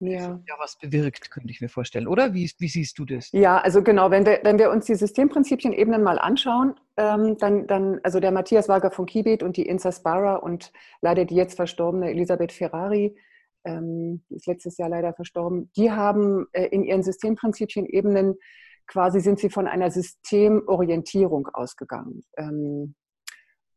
Ja. 0.05 0.41
ja, 0.49 0.55
was 0.59 0.77
bewirkt, 0.79 1.31
könnte 1.31 1.53
ich 1.53 1.61
mir 1.61 1.69
vorstellen. 1.69 2.09
Oder 2.09 2.35
wie, 2.35 2.51
wie 2.59 2.69
siehst 2.69 2.99
du 2.99 3.05
das? 3.05 3.31
Ja, 3.31 3.59
also 3.59 3.85
genau, 3.85 4.11
wenn 4.11 4.27
wir, 4.27 4.41
wenn 4.43 4.59
wir 4.59 4.71
uns 4.71 4.87
die 4.87 4.97
Systemprinzipien-Ebenen 4.97 6.03
mal 6.03 6.19
anschauen, 6.19 6.75
ähm, 6.97 7.39
dann, 7.39 7.69
dann, 7.69 8.01
also 8.03 8.19
der 8.19 8.33
Matthias 8.33 8.69
Wager 8.69 8.91
von 8.91 9.07
Kibet 9.07 9.45
und 9.45 9.57
die 9.57 9.67
Insa 9.67 9.93
Sparra 9.93 10.37
und 10.37 10.73
leider 11.03 11.25
die 11.25 11.37
jetzt 11.37 11.55
verstorbene 11.55 12.11
Elisabeth 12.11 12.51
Ferrari, 12.51 13.17
ähm, 13.65 14.25
die 14.29 14.35
ist 14.35 14.49
letztes 14.49 14.77
Jahr 14.77 14.89
leider 14.89 15.15
verstorben, 15.15 15.71
die 15.77 15.93
haben 15.93 16.47
äh, 16.53 16.67
in 16.67 16.83
ihren 16.83 17.05
Systemprinzipien-Ebenen 17.05 18.35
quasi 18.89 19.21
sind 19.21 19.39
sie 19.39 19.51
von 19.51 19.69
einer 19.69 19.93
Systemorientierung 19.93 21.47
ausgegangen. 21.47 22.25
Ähm, 22.37 22.97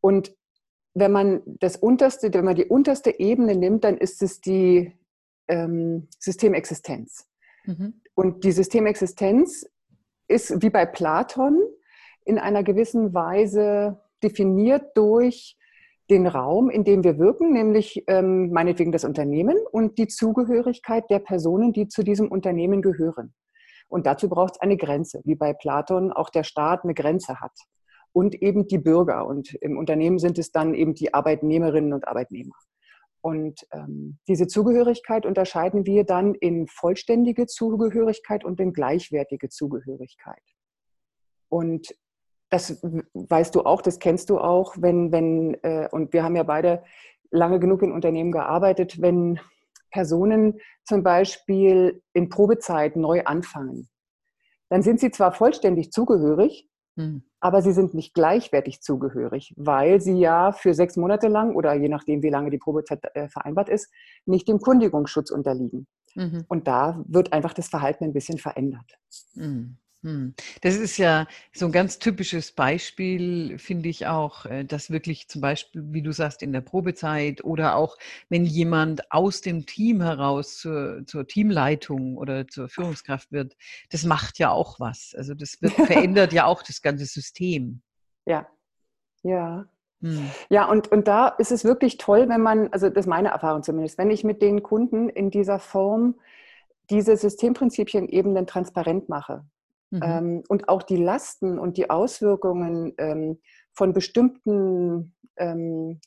und 0.05 0.35
wenn 0.93 1.11
man 1.11 1.41
das 1.45 1.77
unterste, 1.77 2.31
wenn 2.31 2.45
man 2.45 2.53
die 2.53 2.65
unterste 2.65 3.19
Ebene 3.19 3.55
nimmt, 3.55 3.83
dann 3.83 3.97
ist 3.97 4.21
es 4.21 4.39
die 4.39 4.93
ähm, 5.47 6.09
Systemexistenz. 6.19 7.27
Mhm. 7.63 8.01
Und 8.13 8.43
die 8.43 8.51
Systemexistenz 8.51 9.67
ist 10.27 10.61
wie 10.61 10.69
bei 10.69 10.85
Platon 10.85 11.59
in 12.23 12.37
einer 12.37 12.61
gewissen 12.61 13.15
Weise 13.15 13.99
definiert 14.21 14.95
durch 14.95 15.57
den 16.11 16.27
Raum, 16.27 16.69
in 16.69 16.83
dem 16.83 17.03
wir 17.03 17.17
wirken, 17.17 17.51
nämlich 17.51 18.03
ähm, 18.05 18.51
meinetwegen 18.51 18.91
das 18.91 19.05
Unternehmen 19.05 19.57
und 19.71 19.97
die 19.97 20.07
Zugehörigkeit 20.07 21.09
der 21.09 21.17
Personen, 21.17 21.73
die 21.73 21.87
zu 21.87 22.03
diesem 22.03 22.27
Unternehmen 22.27 22.83
gehören. 22.83 23.33
Und 23.87 24.05
dazu 24.05 24.29
braucht 24.29 24.53
es 24.53 24.61
eine 24.61 24.77
Grenze, 24.77 25.21
wie 25.25 25.35
bei 25.35 25.53
Platon 25.53 26.13
auch 26.13 26.29
der 26.29 26.43
Staat 26.43 26.83
eine 26.83 26.93
Grenze 26.93 27.41
hat 27.41 27.57
und 28.15 28.41
eben 28.41 28.65
die 28.65 28.77
Bürger. 28.77 29.27
Und 29.27 29.53
im 29.55 29.77
Unternehmen 29.77 30.19
sind 30.19 30.39
es 30.39 30.53
dann 30.53 30.73
eben 30.73 30.93
die 30.93 31.13
Arbeitnehmerinnen 31.13 31.91
und 31.91 32.07
Arbeitnehmer. 32.07 32.55
Und 33.19 33.67
ähm, 33.73 34.19
diese 34.29 34.47
Zugehörigkeit 34.47 35.25
unterscheiden 35.25 35.85
wir 35.85 36.05
dann 36.05 36.33
in 36.33 36.67
vollständige 36.67 37.45
Zugehörigkeit 37.45 38.45
und 38.45 38.61
in 38.61 38.71
gleichwertige 38.71 39.49
Zugehörigkeit. 39.49 40.41
Und 41.49 41.93
das 42.49 42.81
weißt 43.13 43.53
du 43.53 43.63
auch, 43.63 43.81
das 43.81 43.99
kennst 43.99 44.29
du 44.29 44.37
auch, 44.37 44.75
wenn, 44.77 45.11
wenn, 45.11 45.55
äh, 45.63 45.89
und 45.91 46.13
wir 46.13 46.23
haben 46.23 46.37
ja 46.37 46.43
beide 46.43 46.83
lange 47.31 47.59
genug 47.59 47.81
in 47.81 47.91
Unternehmen 47.91 48.31
gearbeitet, 48.31 49.01
wenn 49.01 49.41
Personen 49.91 50.61
zum 50.85 51.03
Beispiel 51.03 52.01
in 52.13 52.29
Probezeit 52.29 52.95
neu 52.95 53.23
anfangen, 53.25 53.89
dann 54.69 54.83
sind 54.83 55.01
sie 55.01 55.11
zwar 55.11 55.33
vollständig 55.33 55.91
zugehörig, 55.91 56.69
hm. 56.95 57.23
aber 57.39 57.61
sie 57.61 57.73
sind 57.73 57.93
nicht 57.93 58.13
gleichwertig 58.13 58.81
zugehörig, 58.81 59.53
weil 59.57 60.01
sie 60.01 60.17
ja 60.17 60.51
für 60.51 60.73
sechs 60.73 60.97
Monate 60.97 61.27
lang 61.27 61.55
oder 61.55 61.73
je 61.73 61.89
nachdem, 61.89 62.23
wie 62.23 62.29
lange 62.29 62.49
die 62.49 62.57
Probezeit 62.57 63.03
äh, 63.13 63.27
vereinbart 63.29 63.69
ist, 63.69 63.91
nicht 64.25 64.47
dem 64.47 64.59
Kundigungsschutz 64.59 65.31
unterliegen. 65.31 65.87
Mhm. 66.15 66.45
Und 66.47 66.67
da 66.67 67.03
wird 67.07 67.33
einfach 67.33 67.53
das 67.53 67.67
Verhalten 67.67 68.05
ein 68.05 68.13
bisschen 68.13 68.37
verändert. 68.37 68.97
Mhm. 69.35 69.77
Hm. 70.05 70.35
Das 70.61 70.75
ist 70.75 70.97
ja 70.97 71.25
so 71.51 71.65
ein 71.65 71.71
ganz 71.71 71.97
typisches 71.97 72.51
Beispiel, 72.51 73.57
finde 73.57 73.89
ich 73.89 74.05
auch, 74.05 74.45
äh, 74.45 74.63
dass 74.63 74.91
wirklich 74.91 75.27
zum 75.27 75.41
Beispiel, 75.41 75.81
wie 75.87 76.03
du 76.03 76.11
sagst, 76.11 76.43
in 76.43 76.53
der 76.53 76.61
Probezeit 76.61 77.43
oder 77.43 77.75
auch 77.75 77.97
wenn 78.29 78.45
jemand 78.45 79.11
aus 79.11 79.41
dem 79.41 79.65
Team 79.65 80.03
heraus 80.03 80.59
zur, 80.59 81.07
zur 81.07 81.25
Teamleitung 81.25 82.17
oder 82.17 82.47
zur 82.47 82.69
Führungskraft 82.69 83.31
wird, 83.31 83.57
das 83.89 84.05
macht 84.05 84.37
ja 84.37 84.51
auch 84.51 84.79
was. 84.79 85.15
Also 85.17 85.33
das 85.33 85.59
wird, 85.63 85.73
verändert 85.73 86.33
ja 86.33 86.45
auch 86.45 86.61
das 86.61 86.83
ganze 86.83 87.05
System. 87.07 87.81
Ja, 88.27 88.45
ja. 89.23 89.65
Hm. 90.01 90.29
Ja, 90.49 90.69
und, 90.69 90.91
und 90.91 91.07
da 91.07 91.29
ist 91.29 91.51
es 91.51 91.65
wirklich 91.65 91.97
toll, 91.97 92.29
wenn 92.29 92.41
man, 92.41 92.71
also 92.71 92.89
das 92.89 93.05
ist 93.05 93.09
meine 93.09 93.29
Erfahrung 93.29 93.63
zumindest, 93.63 93.97
wenn 93.97 94.11
ich 94.11 94.23
mit 94.23 94.43
den 94.43 94.61
Kunden 94.61 95.09
in 95.09 95.31
dieser 95.31 95.57
Form 95.57 96.19
diese 96.91 97.17
Systemprinzipien 97.17 98.07
eben 98.07 98.35
dann 98.35 98.45
transparent 98.45 99.09
mache. 99.09 99.43
Mhm. 99.95 100.01
Ähm, 100.03 100.43
und 100.49 100.69
auch 100.69 100.83
die 100.83 100.97
Lasten 100.97 101.57
und 101.57 101.77
die 101.77 101.89
Auswirkungen 101.89 102.93
ähm, 102.97 103.39
von 103.73 103.93
bestimmten 103.93 105.15
ähm, 105.37 105.99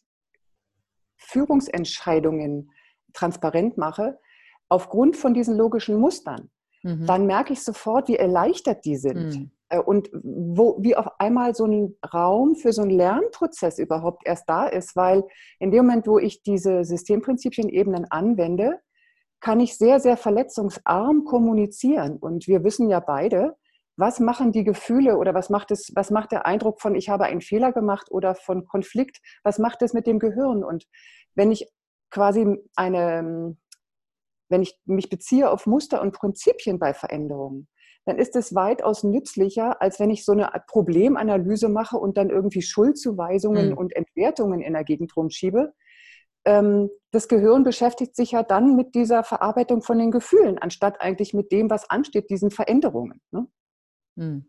Führungsentscheidungen 1.17 2.71
transparent 3.13 3.79
mache, 3.79 4.19
aufgrund 4.69 5.17
von 5.17 5.35
diesen 5.35 5.57
logischen 5.57 5.97
Mustern, 5.97 6.51
mhm. 6.83 7.07
dann 7.07 7.27
merke 7.27 7.53
ich 7.53 7.63
sofort, 7.63 8.09
wie 8.09 8.17
erleichtert 8.17 8.85
die 8.85 8.97
sind. 8.97 9.37
Mhm. 9.37 9.51
Äh, 9.69 9.79
und 9.79 10.11
wo, 10.13 10.77
wie 10.81 10.97
auf 10.97 11.09
einmal 11.19 11.55
so 11.55 11.65
ein 11.65 11.97
Raum 12.13 12.57
für 12.57 12.73
so 12.73 12.83
einen 12.83 12.91
Lernprozess 12.91 13.79
überhaupt 13.79 14.23
erst 14.27 14.49
da 14.49 14.67
ist, 14.67 14.97
weil 14.97 15.25
in 15.59 15.71
dem 15.71 15.87
Moment, 15.87 16.07
wo 16.07 16.19
ich 16.19 16.43
diese 16.43 16.85
Systemprinzipien-Ebenen 16.85 18.07
anwende, 18.11 18.81
kann 19.41 19.61
ich 19.61 19.77
sehr, 19.77 20.01
sehr 20.01 20.17
verletzungsarm 20.17 21.25
kommunizieren. 21.25 22.17
Und 22.17 22.49
wir 22.49 22.65
wissen 22.65 22.91
ja 22.91 23.01
beide, 23.01 23.57
was 23.99 24.21
machen 24.21 24.53
die 24.53 24.63
Gefühle 24.63 25.19
oder 25.19 25.35
was 25.35 25.51
macht 25.51 25.73
es, 25.73 25.91
was 25.95 26.11
macht 26.11 26.31
der 26.31 26.47
Eindruck 26.47 26.81
von, 26.81 26.95
ich 26.95 27.09
habe 27.09 27.25
einen 27.25 27.41
Fehler 27.41 27.73
gemacht 27.73 28.11
oder 28.11 28.37
von 28.37 28.65
Konflikt, 28.65 29.19
was 29.43 29.59
macht 29.59 29.83
es 29.83 29.93
mit 29.93 30.07
dem 30.07 30.21
Gehirn? 30.21 30.63
Und 30.63 30.87
wenn 31.35 31.51
ich 31.51 31.69
quasi 32.11 32.47
eine, 32.77 33.57
wenn 34.49 34.63
ich 34.63 34.79
mich 34.85 35.11
beziehe 35.11 35.51
auf 35.51 35.67
Muster 35.67 36.01
und 36.01 36.13
Prinzipien 36.13 36.79
bei 36.79 36.95
Veränderungen, 36.95 37.67
dann 38.05 38.19
ist 38.19 38.37
es 38.37 38.55
weitaus 38.55 39.03
nützlicher, 39.03 39.83
als 39.83 39.99
wenn 39.99 40.11
ich 40.11 40.25
so 40.25 40.31
eine 40.31 40.49
Problemanalyse 40.69 41.69
mache 41.69 41.97
und 41.97 42.17
dann 42.17 42.31
irgendwie 42.31 42.63
Schuldzuweisungen 42.63 43.71
mhm. 43.71 43.79
und 43.79 43.97
Entwertungen 43.97 44.61
in 44.61 44.75
der 44.75 44.85
Gegend 44.85 45.15
rumschiebe. 45.17 45.75
Ähm, 46.45 46.89
das 47.11 47.27
Gehirn 47.27 47.65
beschäftigt 47.65 48.15
sich 48.15 48.31
ja 48.31 48.45
dann 48.45 48.77
mit 48.77 48.95
dieser 48.95 49.25
Verarbeitung 49.25 49.83
von 49.83 49.99
den 49.99 50.13
Gefühlen, 50.13 50.57
anstatt 50.57 51.01
eigentlich 51.01 51.35
mit 51.35 51.51
dem, 51.51 51.69
was 51.69 51.91
ansteht, 51.91 52.31
diesen 52.31 52.53
Veränderungen. 52.53 53.21
Ne? 53.33 53.49
Hm. 54.19 54.45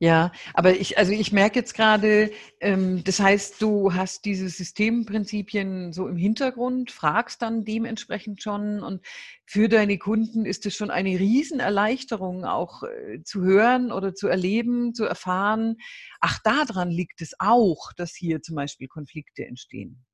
Ja, 0.00 0.30
aber 0.54 0.76
ich, 0.76 0.96
also 0.96 1.10
ich 1.10 1.32
merke 1.32 1.58
jetzt 1.58 1.74
gerade, 1.74 2.30
ähm, 2.60 3.02
das 3.02 3.18
heißt, 3.18 3.60
du 3.60 3.94
hast 3.94 4.24
diese 4.24 4.48
Systemprinzipien 4.48 5.92
so 5.92 6.06
im 6.06 6.16
Hintergrund, 6.16 6.92
fragst 6.92 7.42
dann 7.42 7.64
dementsprechend 7.64 8.40
schon 8.40 8.84
und 8.84 9.04
für 9.44 9.68
deine 9.68 9.98
Kunden 9.98 10.46
ist 10.46 10.66
es 10.66 10.76
schon 10.76 10.92
eine 10.92 11.18
Riesenerleichterung 11.18 12.44
auch 12.44 12.84
äh, 12.84 13.24
zu 13.24 13.42
hören 13.42 13.90
oder 13.90 14.14
zu 14.14 14.28
erleben, 14.28 14.94
zu 14.94 15.04
erfahren, 15.04 15.78
ach, 16.20 16.38
daran 16.44 16.90
liegt 16.90 17.20
es 17.20 17.32
auch, 17.40 17.92
dass 17.96 18.14
hier 18.14 18.40
zum 18.40 18.54
Beispiel 18.54 18.86
Konflikte 18.86 19.44
entstehen. 19.46 20.06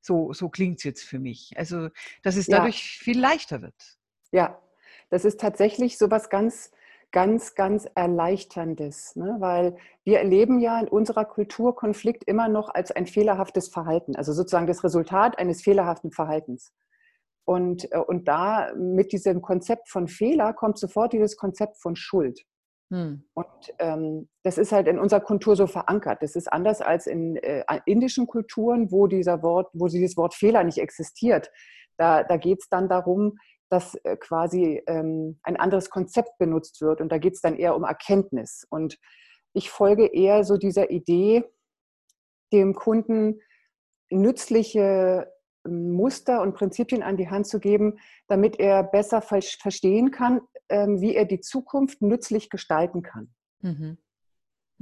So, 0.00 0.32
so 0.32 0.48
klingt 0.48 0.78
es 0.78 0.84
jetzt 0.84 1.02
für 1.02 1.18
mich. 1.18 1.54
Also, 1.56 1.88
dass 2.22 2.36
es 2.36 2.46
dadurch 2.46 2.98
ja. 2.98 3.04
viel 3.04 3.18
leichter 3.18 3.62
wird. 3.62 3.98
Ja, 4.30 4.62
das 5.10 5.24
ist 5.24 5.40
tatsächlich 5.40 5.98
so 5.98 6.08
was 6.10 6.30
ganz 6.30 6.70
ganz, 7.14 7.54
ganz 7.54 7.86
Erleichterndes, 7.94 9.14
ne? 9.14 9.36
weil 9.38 9.76
wir 10.02 10.18
erleben 10.18 10.58
ja 10.58 10.80
in 10.80 10.88
unserer 10.88 11.24
Kultur 11.24 11.76
Konflikt 11.76 12.24
immer 12.24 12.48
noch 12.48 12.74
als 12.74 12.90
ein 12.90 13.06
fehlerhaftes 13.06 13.68
Verhalten, 13.68 14.16
also 14.16 14.32
sozusagen 14.32 14.66
das 14.66 14.82
Resultat 14.82 15.38
eines 15.38 15.62
fehlerhaften 15.62 16.10
Verhaltens. 16.10 16.74
Und, 17.44 17.90
äh, 17.92 17.98
und 17.98 18.26
da 18.26 18.74
mit 18.74 19.12
diesem 19.12 19.42
Konzept 19.42 19.88
von 19.88 20.08
Fehler 20.08 20.52
kommt 20.54 20.76
sofort 20.76 21.12
dieses 21.12 21.36
Konzept 21.36 21.80
von 21.80 21.94
Schuld. 21.94 22.40
Hm. 22.90 23.22
Und 23.32 23.46
ähm, 23.78 24.28
das 24.42 24.58
ist 24.58 24.72
halt 24.72 24.88
in 24.88 24.98
unserer 24.98 25.20
Kultur 25.20 25.54
so 25.54 25.68
verankert. 25.68 26.20
Das 26.20 26.34
ist 26.34 26.52
anders 26.52 26.80
als 26.80 27.06
in 27.06 27.36
äh, 27.36 27.62
indischen 27.86 28.26
Kulturen, 28.26 28.90
wo 28.90 29.06
dieser 29.06 29.40
Wort, 29.44 29.70
wo 29.72 29.86
dieses 29.86 30.16
Wort 30.16 30.34
Fehler 30.34 30.64
nicht 30.64 30.78
existiert. 30.78 31.52
Da, 31.96 32.24
da 32.24 32.38
geht 32.38 32.58
es 32.58 32.68
dann 32.68 32.88
darum, 32.88 33.38
dass 33.70 33.94
äh, 34.04 34.16
quasi 34.16 34.82
ähm, 34.86 35.38
ein 35.42 35.56
anderes 35.56 35.90
Konzept 35.90 36.38
benutzt 36.38 36.80
wird. 36.80 37.00
Und 37.00 37.10
da 37.10 37.18
geht 37.18 37.34
es 37.34 37.40
dann 37.40 37.56
eher 37.56 37.76
um 37.76 37.84
Erkenntnis. 37.84 38.66
Und 38.68 38.98
ich 39.52 39.70
folge 39.70 40.06
eher 40.06 40.44
so 40.44 40.56
dieser 40.56 40.90
Idee, 40.90 41.44
dem 42.52 42.74
Kunden 42.74 43.40
nützliche 44.10 45.32
ähm, 45.66 45.92
Muster 45.92 46.42
und 46.42 46.54
Prinzipien 46.54 47.02
an 47.02 47.16
die 47.16 47.30
Hand 47.30 47.46
zu 47.46 47.58
geben, 47.58 47.98
damit 48.28 48.58
er 48.58 48.82
besser 48.82 49.22
verstehen 49.22 50.10
kann, 50.10 50.40
ähm, 50.68 51.00
wie 51.00 51.14
er 51.14 51.24
die 51.24 51.40
Zukunft 51.40 52.02
nützlich 52.02 52.50
gestalten 52.50 53.02
kann. 53.02 53.34
Mhm. 53.60 53.98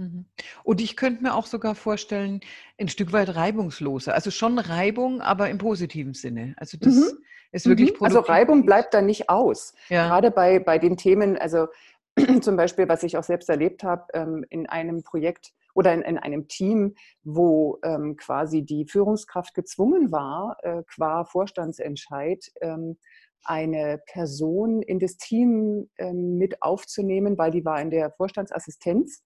Mhm. 0.03 0.25
Und 0.65 0.81
ich 0.81 0.97
könnte 0.97 1.23
mir 1.23 1.35
auch 1.35 1.47
sogar 1.47 1.75
vorstellen, 1.75 2.41
ein 2.79 2.89
Stück 2.89 3.13
weit 3.13 3.35
reibungsloser. 3.35 4.15
Also 4.15 4.31
schon 4.31 4.59
Reibung, 4.59 5.21
aber 5.21 5.49
im 5.49 5.59
positiven 5.59 6.15
Sinne. 6.15 6.55
Also 6.57 6.77
das 6.79 6.95
mhm. 6.95 7.19
ist 7.53 7.67
wirklich 7.67 7.93
mhm. 7.93 8.05
Also 8.05 8.21
Reibung 8.21 8.67
bleibt 8.67 8.95
da 8.95 9.03
nicht 9.03 9.29
aus. 9.29 9.75
Ja. 9.89 10.09
Gerade 10.09 10.31
bei, 10.31 10.59
bei 10.59 10.79
den 10.79 10.97
Themen, 10.97 11.39
also 11.39 11.69
zum 12.41 12.57
Beispiel, 12.57 12.89
was 12.89 13.03
ich 13.05 13.17
auch 13.17 13.23
selbst 13.23 13.49
erlebt 13.49 13.85
habe, 13.85 14.07
ähm, 14.15 14.45
in 14.51 14.69
einem 14.69 15.03
Projekt 15.03 15.53
oder 15.75 15.95
in, 15.95 16.03
in 16.03 16.19
einem 16.19 16.49
Team, 16.49 16.95
wo 17.23 17.79
ähm, 17.83 18.17
quasi 18.17 18.63
die 18.63 18.85
Führungskraft 18.87 19.55
gezwungen 19.55 20.13
war, 20.13 20.57
äh, 20.63 20.83
qua 20.93 21.25
Vorstandsentscheid, 21.25 22.51
ähm, 22.61 22.99
eine 23.45 24.01
Person 24.07 24.83
in 24.83 25.01
das 25.01 25.17
Team 25.17 25.91
mit 25.99 26.63
aufzunehmen, 26.63 27.37
weil 27.39 27.51
die 27.51 27.65
war 27.65 27.81
in 27.81 27.91
der 27.91 28.13
Vorstandsassistenz 28.13 29.25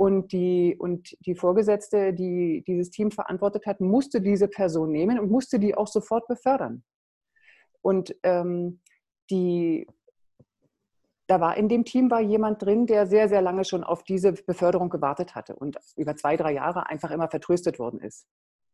und 0.00 0.32
die, 0.32 0.76
und 0.78 1.14
die 1.26 1.34
Vorgesetzte, 1.34 2.14
die 2.14 2.64
dieses 2.66 2.88
Team 2.88 3.10
verantwortet 3.10 3.66
hat, 3.66 3.82
musste 3.82 4.22
diese 4.22 4.48
Person 4.48 4.90
nehmen 4.90 5.18
und 5.18 5.30
musste 5.30 5.58
die 5.58 5.74
auch 5.74 5.88
sofort 5.88 6.26
befördern. 6.26 6.82
Und 7.82 8.16
ähm, 8.22 8.80
die, 9.28 9.86
da 11.26 11.38
war 11.38 11.54
in 11.58 11.68
dem 11.68 11.84
Team 11.84 12.10
war 12.10 12.22
jemand 12.22 12.62
drin, 12.62 12.86
der 12.86 13.06
sehr, 13.06 13.28
sehr 13.28 13.42
lange 13.42 13.66
schon 13.66 13.84
auf 13.84 14.02
diese 14.02 14.32
Beförderung 14.32 14.88
gewartet 14.88 15.34
hatte 15.34 15.54
und 15.54 15.76
über 15.98 16.16
zwei, 16.16 16.38
drei 16.38 16.52
Jahre 16.54 16.88
einfach 16.88 17.10
immer 17.10 17.28
vertröstet 17.28 17.78
worden 17.78 18.00
ist. 18.00 18.26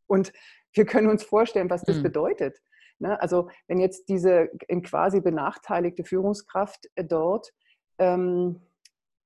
Und 0.06 0.32
wir 0.74 0.86
können 0.86 1.08
uns 1.08 1.24
vorstellen, 1.24 1.70
was 1.70 1.82
das 1.82 1.96
mhm. 1.96 2.02
bedeutet. 2.04 2.62
Ne? 3.00 3.20
Also 3.20 3.50
wenn 3.66 3.80
jetzt 3.80 4.08
diese 4.08 4.48
quasi 4.84 5.20
benachteiligte 5.20 6.04
Führungskraft 6.04 6.86
dort 6.94 7.52
ähm, 7.98 8.60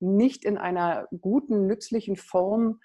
nicht 0.01 0.45
in 0.45 0.59
einer 0.59 1.09
guten, 1.21 1.67
nützlichen 1.67 2.17
Form 2.17 2.81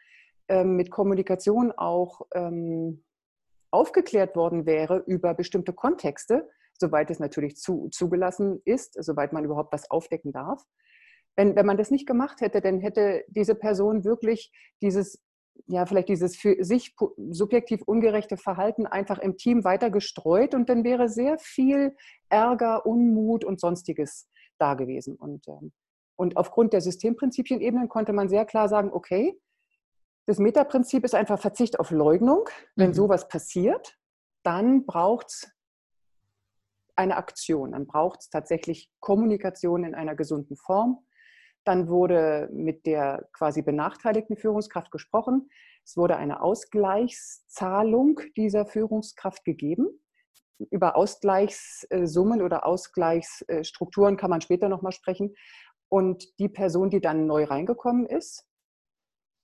ähm, 0.48 0.76
mit 0.76 0.92
Kommunikation 0.92 1.72
auch 1.72 2.22
ähm, 2.34 3.04
aufgeklärt 3.72 4.36
worden 4.36 4.66
wäre 4.66 5.04
über 5.06 5.34
bestimmte 5.34 5.74
Kontexte, 5.74 6.50
soweit 6.80 7.10
es 7.10 7.20
natürlich 7.20 7.58
zu, 7.58 7.90
zugelassen 7.90 8.62
ist, 8.64 8.96
soweit 9.04 9.34
man 9.34 9.44
überhaupt 9.44 9.74
was 9.74 9.90
aufdecken 9.90 10.32
darf. 10.32 10.64
Wenn, 11.36 11.56
wenn 11.56 11.66
man 11.66 11.78
das 11.78 11.92
nicht 11.92 12.08
gemacht 12.08 12.42
hätte, 12.42 12.62
dann 12.62 12.80
hätte 12.80 13.26
diese 13.28 13.56
Person 13.56 14.06
wirklich 14.06 14.54
dieses, 14.82 15.22
ja, 15.68 15.86
vielleicht 15.86 16.10
dieses 16.10 16.38
für 16.38 16.64
sich 16.64 16.96
subjektiv 17.32 17.82
ungerechte 17.86 18.38
Verhalten 18.38 18.86
einfach 18.86 19.20
im 19.20 19.36
Team 19.36 19.64
weiter 19.64 19.90
gestreut 19.90 20.54
und 20.54 20.70
dann 20.70 20.84
wäre 20.84 21.10
sehr 21.10 21.38
viel 21.38 21.96
Ärger, 22.30 22.86
Unmut 22.86 23.44
und 23.44 23.60
sonstiges 23.60 24.30
da 24.58 24.76
gewesen. 24.76 25.16
Und 25.16 25.48
ähm, 25.48 25.74
und 26.16 26.38
aufgrund 26.38 26.74
der 26.74 26.82
Systemprinzipienebenen 26.82 27.90
konnte 27.90 28.14
man 28.14 28.30
sehr 28.30 28.46
klar 28.46 28.70
sagen, 28.70 28.92
okay, 28.94 29.40
das 30.26 30.40
Metaprinzip 30.40 31.04
ist 31.04 31.14
einfach 31.14 31.40
Verzicht 31.40 31.80
auf 31.80 31.92
Leugnung, 31.92 32.50
wenn 32.76 32.90
mhm. 32.90 32.96
sowas 32.96 33.28
passiert. 33.28 33.98
dann 34.44 34.86
braucht 34.86 35.28
es 35.28 35.52
eine 36.96 37.18
Aktion, 37.18 37.72
dann 37.74 37.88
braucht 37.88 38.22
es 38.22 38.30
tatsächlich 38.30 38.92
Kommunikation 39.00 39.84
in 39.84 39.96
einer 39.96 40.16
gesunden 40.16 40.56
Form. 40.56 41.06
Dann 41.64 41.90
wurde 41.90 42.48
mit 42.54 42.86
der 42.86 43.28
quasi 43.34 43.64
benachteiligten 43.64 44.38
Führungskraft 44.38 44.92
gesprochen. 44.92 45.50
Es 45.84 45.98
wurde 45.98 46.18
eine 46.18 46.42
Ausgleichszahlung 46.42 48.22
dieser 48.38 48.66
Führungskraft 48.66 49.44
gegeben. 49.44 49.88
Über 50.70 50.96
Ausgleichssummen 50.96 52.42
oder 52.42 52.66
Ausgleichsstrukturen 52.66 54.16
kann 54.16 54.30
man 54.30 54.42
später 54.42 54.70
nochmal 54.70 54.94
sprechen. 54.94 55.36
Und 55.90 56.40
die 56.40 56.50
Person, 56.50 56.90
die 56.90 57.02
dann 57.02 57.28
neu 57.28 57.44
reingekommen 57.46 58.06
ist, 58.06 58.46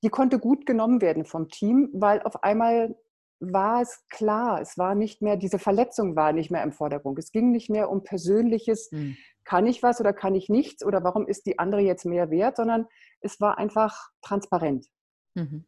die 0.03 0.09
konnte 0.09 0.39
gut 0.39 0.65
genommen 0.65 1.01
werden 1.01 1.25
vom 1.25 1.49
Team, 1.49 1.89
weil 1.93 2.21
auf 2.23 2.43
einmal 2.43 2.95
war 3.39 3.81
es 3.81 4.05
klar, 4.09 4.61
es 4.61 4.77
war 4.77 4.95
nicht 4.95 5.21
mehr, 5.21 5.35
diese 5.35 5.59
Verletzung 5.59 6.15
war 6.15 6.31
nicht 6.31 6.51
mehr 6.51 6.63
im 6.63 6.71
Vordergrund. 6.71 7.17
Es 7.17 7.31
ging 7.31 7.51
nicht 7.51 7.69
mehr 7.69 7.89
um 7.89 8.03
persönliches, 8.03 8.91
mhm. 8.91 9.17
kann 9.43 9.65
ich 9.65 9.81
was 9.81 9.99
oder 9.99 10.13
kann 10.13 10.35
ich 10.35 10.47
nichts 10.47 10.85
oder 10.85 11.03
warum 11.03 11.27
ist 11.27 11.45
die 11.47 11.57
andere 11.57 11.81
jetzt 11.81 12.05
mehr 12.05 12.29
wert, 12.29 12.57
sondern 12.57 12.87
es 13.19 13.41
war 13.41 13.57
einfach 13.57 14.09
transparent. 14.21 14.87
Mhm. 15.33 15.65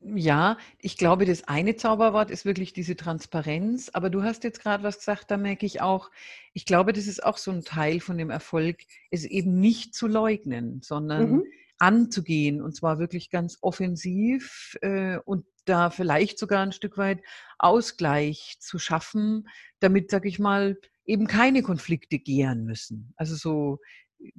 Ja, 0.00 0.58
ich 0.78 0.96
glaube, 0.96 1.24
das 1.24 1.44
eine 1.44 1.74
Zauberwort 1.74 2.30
ist 2.30 2.44
wirklich 2.44 2.72
diese 2.72 2.96
Transparenz. 2.96 3.90
Aber 3.92 4.10
du 4.10 4.22
hast 4.22 4.44
jetzt 4.44 4.60
gerade 4.60 4.84
was 4.84 4.98
gesagt, 4.98 5.30
da 5.30 5.36
merke 5.36 5.66
ich 5.66 5.80
auch, 5.80 6.10
ich 6.52 6.64
glaube, 6.66 6.92
das 6.92 7.06
ist 7.06 7.22
auch 7.22 7.36
so 7.36 7.50
ein 7.50 7.64
Teil 7.64 8.00
von 8.00 8.16
dem 8.16 8.30
Erfolg, 8.30 8.78
es 9.10 9.24
eben 9.24 9.58
nicht 9.58 9.94
zu 9.94 10.06
leugnen, 10.06 10.80
sondern 10.82 11.30
mhm. 11.30 11.44
anzugehen 11.78 12.62
und 12.62 12.76
zwar 12.76 12.98
wirklich 12.98 13.30
ganz 13.30 13.58
offensiv 13.60 14.76
äh, 14.82 15.18
und 15.24 15.44
da 15.64 15.90
vielleicht 15.90 16.38
sogar 16.38 16.62
ein 16.62 16.72
Stück 16.72 16.96
weit 16.96 17.20
Ausgleich 17.58 18.56
zu 18.60 18.78
schaffen, 18.78 19.48
damit, 19.80 20.10
sag 20.10 20.24
ich 20.24 20.38
mal, 20.38 20.78
eben 21.04 21.26
keine 21.26 21.62
Konflikte 21.62 22.18
gären 22.18 22.64
müssen. 22.64 23.12
Also 23.16 23.34
so 23.34 23.78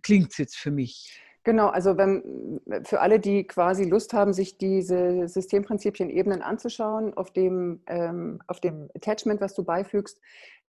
klingt 0.02 0.32
es 0.32 0.38
jetzt 0.38 0.58
für 0.58 0.72
mich. 0.72 1.20
Genau, 1.50 1.70
also 1.70 1.98
wenn 1.98 2.62
für 2.84 3.02
alle, 3.02 3.20
die 3.20 3.48
quasi 3.48 3.84
Lust 3.84 4.14
haben, 4.14 4.34
sich 4.34 4.60
diese 4.60 5.28
Systemprinzipien 5.28 6.12
Ebenen 6.12 6.44
anzuschauen, 6.44 7.16
auf 7.16 7.34
dem, 7.34 7.82
ähm, 7.88 8.40
auf 8.46 8.60
dem 8.60 8.92
Attachment, 8.94 9.42
was 9.42 9.56
du 9.56 9.64
beifügst, 9.64 10.22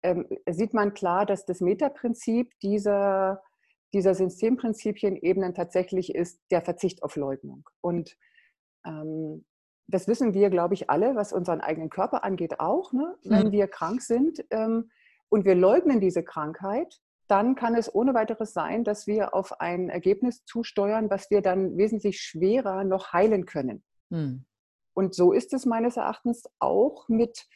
ähm, 0.02 0.26
sieht 0.50 0.74
man 0.74 0.92
klar, 0.92 1.26
dass 1.26 1.46
das 1.46 1.60
Metaprinzip 1.60 2.58
dieser, 2.58 3.40
dieser 3.92 4.16
Systemprinzipien 4.16 5.14
Ebenen 5.14 5.54
tatsächlich 5.54 6.12
ist 6.12 6.40
der 6.50 6.60
Verzicht 6.60 7.04
auf 7.04 7.14
Leugnung. 7.14 7.70
Und 7.80 8.16
ähm, 8.84 9.44
das 9.86 10.08
wissen 10.08 10.34
wir, 10.34 10.50
glaube 10.50 10.74
ich, 10.74 10.90
alle, 10.90 11.14
was 11.14 11.32
unseren 11.32 11.60
eigenen 11.60 11.88
Körper 11.88 12.24
angeht, 12.24 12.58
auch. 12.58 12.92
Ne? 12.92 13.14
Wenn 13.22 13.46
mhm. 13.46 13.52
wir 13.52 13.68
krank 13.68 14.02
sind 14.02 14.44
ähm, 14.50 14.90
und 15.28 15.44
wir 15.44 15.54
leugnen 15.54 16.00
diese 16.00 16.24
Krankheit, 16.24 17.00
dann 17.28 17.54
kann 17.54 17.74
es 17.74 17.94
ohne 17.94 18.14
weiteres 18.14 18.52
sein, 18.52 18.84
dass 18.84 19.06
wir 19.06 19.34
auf 19.34 19.60
ein 19.60 19.88
Ergebnis 19.88 20.44
zusteuern, 20.44 21.10
was 21.10 21.30
wir 21.30 21.40
dann 21.40 21.76
wesentlich 21.76 22.20
schwerer 22.20 22.84
noch 22.84 23.12
heilen 23.12 23.46
können. 23.46 23.82
Mhm. 24.10 24.44
Und 24.94 25.14
so 25.14 25.32
ist 25.32 25.52
es 25.52 25.66
meines 25.66 25.96
Erachtens 25.96 26.44
auch 26.58 27.08
mit 27.08 27.46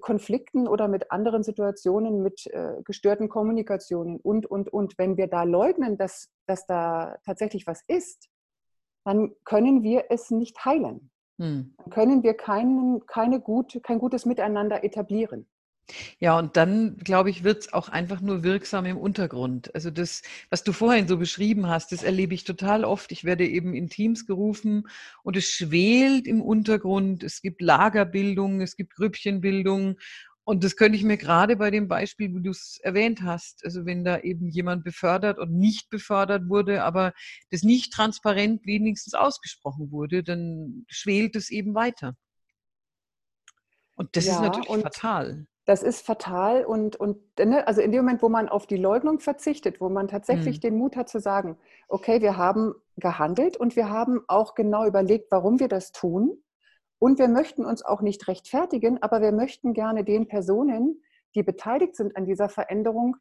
Konflikten 0.00 0.68
oder 0.68 0.86
mit 0.88 1.10
anderen 1.10 1.42
Situationen, 1.42 2.22
mit 2.22 2.46
äh, 2.46 2.76
gestörten 2.84 3.28
Kommunikationen 3.28 4.18
und, 4.20 4.46
und, 4.46 4.72
und. 4.72 4.96
Wenn 4.98 5.16
wir 5.16 5.26
da 5.26 5.42
leugnen, 5.42 5.98
dass, 5.98 6.30
dass 6.46 6.66
da 6.66 7.18
tatsächlich 7.24 7.66
was 7.66 7.82
ist, 7.88 8.28
dann 9.04 9.32
können 9.44 9.82
wir 9.82 10.04
es 10.10 10.30
nicht 10.30 10.64
heilen. 10.64 11.10
Hm. 11.38 11.74
Dann 11.78 11.90
können 11.90 12.22
wir 12.22 12.34
kein, 12.34 13.00
keine 13.06 13.40
gut, 13.40 13.80
kein 13.82 13.98
gutes 13.98 14.26
Miteinander 14.26 14.84
etablieren. 14.84 15.48
Ja, 16.18 16.38
und 16.38 16.56
dann, 16.56 16.96
glaube 16.98 17.30
ich, 17.30 17.44
wird 17.44 17.60
es 17.62 17.72
auch 17.72 17.88
einfach 17.88 18.20
nur 18.20 18.42
wirksam 18.42 18.86
im 18.86 18.96
Untergrund. 18.96 19.74
Also 19.74 19.90
das, 19.90 20.22
was 20.50 20.64
du 20.64 20.72
vorhin 20.72 21.08
so 21.08 21.16
beschrieben 21.16 21.68
hast, 21.68 21.92
das 21.92 22.02
erlebe 22.02 22.34
ich 22.34 22.44
total 22.44 22.84
oft. 22.84 23.12
Ich 23.12 23.24
werde 23.24 23.46
eben 23.46 23.74
in 23.74 23.88
Teams 23.88 24.26
gerufen 24.26 24.88
und 25.22 25.36
es 25.36 25.50
schwelt 25.50 26.26
im 26.26 26.42
Untergrund. 26.42 27.22
Es 27.22 27.42
gibt 27.42 27.60
Lagerbildung, 27.62 28.60
es 28.60 28.76
gibt 28.76 28.94
Grüppchenbildung 28.94 29.96
und 30.50 30.64
das 30.64 30.74
könnte 30.76 30.96
ich 30.96 31.04
mir 31.04 31.16
gerade 31.16 31.54
bei 31.54 31.70
dem 31.70 31.86
Beispiel, 31.86 32.34
wie 32.34 32.42
du 32.42 32.50
es 32.50 32.80
erwähnt 32.82 33.22
hast, 33.22 33.64
also 33.64 33.86
wenn 33.86 34.02
da 34.02 34.18
eben 34.18 34.48
jemand 34.48 34.82
befördert 34.82 35.38
und 35.38 35.52
nicht 35.52 35.90
befördert 35.90 36.48
wurde, 36.48 36.82
aber 36.82 37.12
das 37.50 37.62
nicht 37.62 37.92
transparent 37.92 38.66
wenigstens 38.66 39.14
ausgesprochen 39.14 39.92
wurde, 39.92 40.24
dann 40.24 40.86
schwelt 40.88 41.36
es 41.36 41.50
eben 41.50 41.74
weiter. 41.74 42.16
Und 43.94 44.16
das 44.16 44.26
ja, 44.26 44.32
ist 44.32 44.40
natürlich 44.40 44.82
fatal. 44.82 45.46
Das 45.70 45.84
ist 45.84 46.04
fatal 46.04 46.64
und, 46.64 46.96
und 46.96 47.20
ne, 47.38 47.64
also 47.68 47.80
in 47.80 47.92
dem 47.92 48.00
Moment, 48.00 48.22
wo 48.22 48.28
man 48.28 48.48
auf 48.48 48.66
die 48.66 48.76
Leugnung 48.76 49.20
verzichtet, 49.20 49.80
wo 49.80 49.88
man 49.88 50.08
tatsächlich 50.08 50.56
hm. 50.56 50.62
den 50.62 50.76
Mut 50.76 50.96
hat 50.96 51.08
zu 51.08 51.20
sagen, 51.20 51.56
okay, 51.86 52.20
wir 52.20 52.36
haben 52.36 52.74
gehandelt 52.96 53.56
und 53.56 53.76
wir 53.76 53.88
haben 53.88 54.20
auch 54.26 54.56
genau 54.56 54.84
überlegt, 54.84 55.30
warum 55.30 55.60
wir 55.60 55.68
das 55.68 55.92
tun 55.92 56.42
und 56.98 57.20
wir 57.20 57.28
möchten 57.28 57.64
uns 57.64 57.84
auch 57.84 58.00
nicht 58.00 58.26
rechtfertigen, 58.26 59.00
aber 59.00 59.20
wir 59.20 59.30
möchten 59.30 59.72
gerne 59.72 60.02
den 60.02 60.26
Personen, 60.26 61.04
die 61.36 61.44
beteiligt 61.44 61.94
sind 61.94 62.16
an 62.16 62.24
dieser 62.24 62.48
Veränderung, 62.48 63.16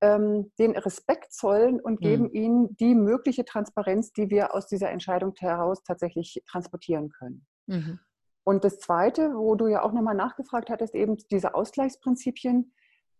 ähm, 0.00 0.50
den 0.58 0.72
Respekt 0.72 1.32
zollen 1.32 1.80
und 1.80 2.00
mhm. 2.00 2.04
geben 2.04 2.32
ihnen 2.32 2.76
die 2.76 2.96
mögliche 2.96 3.44
Transparenz, 3.44 4.12
die 4.12 4.30
wir 4.30 4.52
aus 4.52 4.66
dieser 4.66 4.90
Entscheidung 4.90 5.32
heraus 5.38 5.84
tatsächlich 5.84 6.42
transportieren 6.50 7.10
können. 7.10 7.46
Mhm. 7.66 8.00
Und 8.44 8.64
das 8.64 8.78
Zweite, 8.78 9.34
wo 9.34 9.54
du 9.54 9.66
ja 9.66 9.82
auch 9.82 9.92
nochmal 9.92 10.14
nachgefragt 10.14 10.70
hattest, 10.70 10.94
eben 10.94 11.16
diese 11.30 11.54
Ausgleichsprinzipien, 11.54 12.72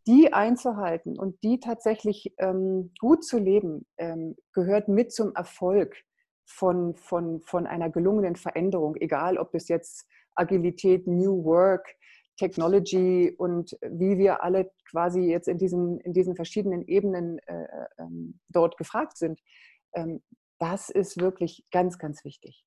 die 0.07 0.33
einzuhalten 0.35 1.19
und 1.19 1.43
die 1.43 1.61
tatsächlich 1.61 2.35
ähm, 2.39 2.93
gut 3.01 3.25
zu 3.25 3.39
leben, 3.39 3.87
ähm, 3.97 4.37
gehört 4.53 4.89
mit 4.89 5.13
zum 5.13 5.35
Erfolg 5.35 5.97
von, 6.45 6.95
von, 6.95 7.41
von 7.41 7.67
einer 7.67 7.89
gelungenen 7.89 8.37
Veränderung, 8.37 8.97
egal 8.97 9.39
ob 9.39 9.55
es 9.55 9.69
jetzt 9.69 10.07
Agilität, 10.35 11.07
New 11.07 11.43
Work, 11.45 11.97
Technology 12.37 13.35
und 13.39 13.79
wie 13.81 14.19
wir 14.19 14.43
alle 14.43 14.71
quasi 14.91 15.21
jetzt 15.21 15.49
in 15.49 15.57
diesen, 15.57 16.01
in 16.01 16.13
diesen 16.13 16.37
verschiedenen 16.37 16.87
Ebenen 16.87 17.39
äh, 17.47 17.67
ähm, 17.99 18.41
dort 18.49 18.77
gefragt 18.77 19.17
sind. 19.17 19.41
Ähm, 19.95 20.23
das 20.59 20.91
ist 20.91 21.21
wirklich 21.21 21.65
ganz, 21.71 21.99
ganz 21.99 22.25
wichtig. 22.25 22.65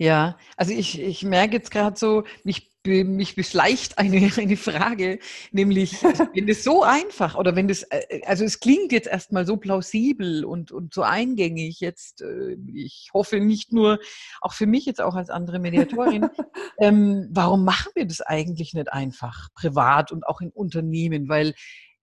Ja, 0.00 0.38
also 0.56 0.72
ich, 0.72 1.00
ich 1.00 1.24
merke 1.24 1.56
jetzt 1.56 1.72
gerade 1.72 1.98
so, 1.98 2.22
mich, 2.44 2.70
mich 2.86 3.34
beschleicht 3.34 3.98
eine, 3.98 4.30
eine 4.36 4.56
Frage, 4.56 5.18
nämlich, 5.50 6.00
wenn 6.02 6.48
es 6.48 6.62
so 6.62 6.84
einfach 6.84 7.34
oder 7.34 7.56
wenn 7.56 7.66
das, 7.66 7.82
äh, 7.82 8.22
also 8.24 8.44
es 8.44 8.60
klingt 8.60 8.92
jetzt 8.92 9.08
erstmal 9.08 9.44
so 9.44 9.56
plausibel 9.56 10.44
und, 10.44 10.70
und 10.70 10.94
so 10.94 11.02
eingängig 11.02 11.80
jetzt, 11.80 12.22
äh, 12.22 12.56
ich 12.72 13.10
hoffe 13.12 13.40
nicht 13.40 13.72
nur, 13.72 13.98
auch 14.40 14.52
für 14.52 14.66
mich 14.66 14.86
jetzt 14.86 15.00
auch 15.00 15.16
als 15.16 15.30
andere 15.30 15.58
Mediatorin, 15.58 16.28
ähm, 16.78 17.28
warum 17.32 17.64
machen 17.64 17.90
wir 17.96 18.06
das 18.06 18.20
eigentlich 18.20 18.74
nicht 18.74 18.92
einfach, 18.92 19.48
privat 19.54 20.12
und 20.12 20.24
auch 20.28 20.40
in 20.40 20.50
Unternehmen, 20.50 21.28
weil 21.28 21.54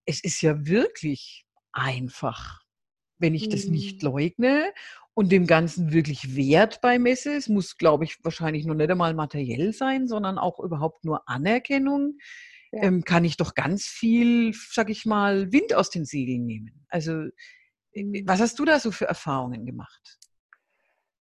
es 0.05 0.21
ist 0.21 0.41
ja 0.41 0.65
wirklich 0.65 1.45
einfach 1.71 2.64
wenn 3.17 3.35
ich 3.35 3.49
das 3.49 3.65
nicht 3.65 4.01
mhm. 4.01 4.09
leugne 4.09 4.73
und 5.13 5.31
dem 5.31 5.47
Ganzen 5.47 5.93
wirklich 5.93 6.35
Wert 6.35 6.81
beimesse. 6.81 7.33
Es 7.33 7.47
muss, 7.47 7.77
glaube 7.77 8.03
ich, 8.03 8.23
wahrscheinlich 8.23 8.65
nur 8.65 8.75
nicht 8.75 8.91
einmal 8.91 9.13
materiell 9.13 9.73
sein, 9.73 10.07
sondern 10.07 10.37
auch 10.37 10.59
überhaupt 10.59 11.05
nur 11.05 11.27
Anerkennung. 11.27 12.17
Ja. 12.71 12.83
Ähm, 12.83 13.03
kann 13.03 13.23
ich 13.23 13.37
doch 13.37 13.55
ganz 13.55 13.85
viel, 13.85 14.53
sag 14.53 14.89
ich 14.89 15.05
mal, 15.05 15.51
Wind 15.53 15.73
aus 15.73 15.89
den 15.89 16.03
Segeln 16.03 16.45
nehmen. 16.45 16.85
Also, 16.89 17.27
äh, 17.93 18.03
mhm. 18.03 18.23
was 18.27 18.41
hast 18.41 18.59
du 18.59 18.65
da 18.65 18.79
so 18.79 18.91
für 18.91 19.05
Erfahrungen 19.05 19.65
gemacht? 19.65 20.19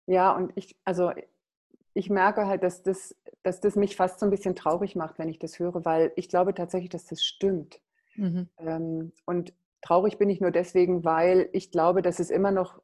Ja, 0.07 0.33
und 0.33 0.53
ich, 0.57 0.75
also 0.85 1.13
ich 1.95 2.09
merke 2.09 2.47
halt, 2.47 2.63
dass 2.63 2.83
das, 2.83 3.15
dass 3.43 3.61
das 3.61 3.77
mich 3.77 3.97
fast 3.97 4.21
so 4.21 4.27
ein 4.27 4.31
bisschen 4.31 4.55
traurig 4.55 4.97
macht, 4.97 5.19
wenn 5.19 5.29
ich 5.29 5.39
das 5.39 5.59
höre, 5.59 5.85
weil 5.85 6.13
ich 6.17 6.29
glaube 6.29 6.55
tatsächlich, 6.55 6.91
dass 6.91 7.05
das 7.05 7.23
stimmt. 7.23 7.81
Mhm. 8.17 8.49
Ähm, 8.59 9.13
und 9.27 9.53
traurig 9.83 10.19
bin 10.19 10.31
ich 10.31 10.41
nur 10.41 10.51
deswegen, 10.51 11.05
weil 11.05 11.49
ich 11.53 11.71
glaube, 11.71 12.03
dass 12.03 12.19
es 12.19 12.31
immer 12.31 12.51
noch 12.51 12.81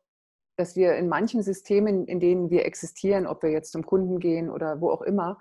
dass 0.59 0.75
wir 0.75 0.97
in 0.97 1.09
manchen 1.09 1.43
Systemen, 1.43 2.07
in 2.07 2.19
denen 2.19 2.51
wir 2.51 2.67
existieren, 2.67 3.27
ob 3.27 3.43
wir 3.43 3.51
jetzt 3.51 3.71
zum 3.71 3.87
Kunden 3.87 4.19
gehen 4.19 4.51
oder 4.51 4.81
wo 4.81 4.91
auch 4.91 5.03
immer, 5.03 5.39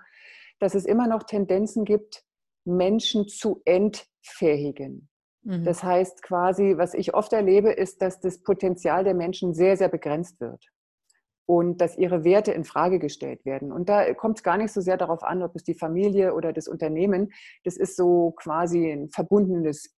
dass 0.60 0.74
es 0.74 0.84
immer 0.84 1.08
noch 1.08 1.24
Tendenzen 1.24 1.84
gibt, 1.84 2.24
Menschen 2.64 3.26
zu 3.26 3.60
entfähigen. 3.64 5.08
Mhm. 5.42 5.64
Das 5.64 5.82
heißt 5.82 6.22
quasi, 6.22 6.74
was 6.76 6.94
ich 6.94 7.14
oft 7.14 7.32
erlebe, 7.32 7.70
ist, 7.70 8.00
dass 8.00 8.20
das 8.20 8.42
Potenzial 8.42 9.02
der 9.02 9.14
Menschen 9.14 9.54
sehr, 9.54 9.76
sehr 9.76 9.88
begrenzt 9.88 10.40
wird 10.40 10.64
und 11.46 11.80
dass 11.80 11.96
ihre 11.96 12.22
Werte 12.24 12.52
in 12.52 12.64
Frage 12.64 12.98
gestellt 12.98 13.44
werden. 13.44 13.72
Und 13.72 13.88
da 13.88 14.12
kommt 14.14 14.38
es 14.38 14.42
gar 14.44 14.56
nicht 14.56 14.72
so 14.72 14.80
sehr 14.80 14.96
darauf 14.96 15.22
an, 15.24 15.42
ob 15.42 15.56
es 15.56 15.64
die 15.64 15.74
Familie 15.74 16.34
oder 16.34 16.52
das 16.52 16.68
Unternehmen, 16.68 17.32
das 17.64 17.76
ist 17.76 17.96
so 17.96 18.32
quasi 18.36 18.90
ein 18.90 19.08
verbundenes 19.08 19.96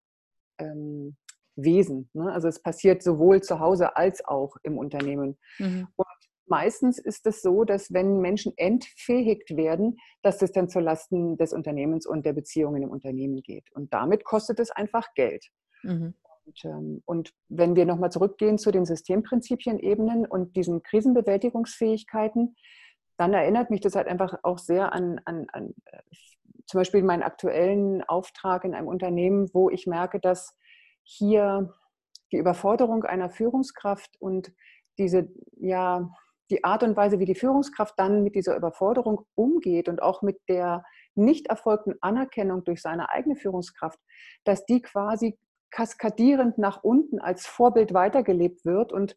ähm, 0.58 1.16
Wesen. 1.62 2.10
Ne? 2.12 2.32
Also 2.32 2.48
es 2.48 2.62
passiert 2.62 3.02
sowohl 3.02 3.42
zu 3.42 3.60
Hause 3.60 3.96
als 3.96 4.24
auch 4.24 4.56
im 4.62 4.78
Unternehmen. 4.78 5.38
Mhm. 5.58 5.88
Und 5.96 6.06
meistens 6.46 6.98
ist 6.98 7.26
es 7.26 7.42
so, 7.42 7.64
dass 7.64 7.92
wenn 7.92 8.20
Menschen 8.20 8.52
entfähigt 8.56 9.56
werden, 9.56 9.96
dass 10.22 10.38
das 10.38 10.52
dann 10.52 10.68
zulasten 10.68 11.36
des 11.36 11.52
Unternehmens 11.52 12.06
und 12.06 12.26
der 12.26 12.32
Beziehungen 12.32 12.82
im 12.82 12.90
Unternehmen 12.90 13.42
geht. 13.42 13.70
Und 13.72 13.92
damit 13.94 14.24
kostet 14.24 14.58
es 14.60 14.70
einfach 14.70 15.14
Geld. 15.14 15.46
Mhm. 15.82 16.14
Und, 16.44 16.64
ähm, 16.64 17.02
und, 17.04 17.32
wenn 17.48 17.76
wir 17.76 17.86
nochmal 17.86 18.10
zurückgehen 18.10 18.58
zu 18.58 18.72
den 18.72 18.84
Systemprinzipien-Ebenen 18.84 20.26
und 20.26 20.56
diesen 20.56 20.82
Krisenbewältigungsfähigkeiten, 20.82 22.56
dann 23.16 23.34
erinnert 23.34 23.70
mich 23.70 23.80
das 23.80 23.94
halt 23.94 24.08
einfach 24.08 24.38
auch 24.42 24.58
sehr 24.58 24.92
an, 24.92 25.20
an, 25.26 25.46
an 25.52 25.74
äh, 25.84 25.98
zum 26.66 26.80
Beispiel 26.80 27.02
meinen 27.02 27.22
aktuellen 27.22 28.02
Auftrag 28.04 28.64
in 28.64 28.74
einem 28.74 28.88
Unternehmen, 28.88 29.50
wo 29.52 29.70
ich 29.70 29.86
merke, 29.86 30.20
dass 30.20 30.56
hier 31.10 31.74
die 32.32 32.36
Überforderung 32.36 33.04
einer 33.04 33.30
Führungskraft 33.30 34.16
und 34.20 34.52
diese, 34.98 35.28
ja, 35.56 36.08
die 36.50 36.64
Art 36.64 36.82
und 36.82 36.96
Weise, 36.96 37.18
wie 37.18 37.24
die 37.24 37.34
Führungskraft 37.34 37.94
dann 37.96 38.22
mit 38.22 38.34
dieser 38.34 38.56
Überforderung 38.56 39.26
umgeht 39.34 39.88
und 39.88 40.02
auch 40.02 40.22
mit 40.22 40.40
der 40.48 40.84
nicht 41.14 41.46
erfolgten 41.46 41.94
Anerkennung 42.00 42.64
durch 42.64 42.82
seine 42.82 43.10
eigene 43.10 43.36
Führungskraft, 43.36 43.98
dass 44.44 44.64
die 44.66 44.82
quasi 44.82 45.38
kaskadierend 45.70 46.58
nach 46.58 46.82
unten 46.82 47.20
als 47.20 47.46
Vorbild 47.46 47.94
weitergelebt 47.94 48.64
wird 48.64 48.92
und 48.92 49.16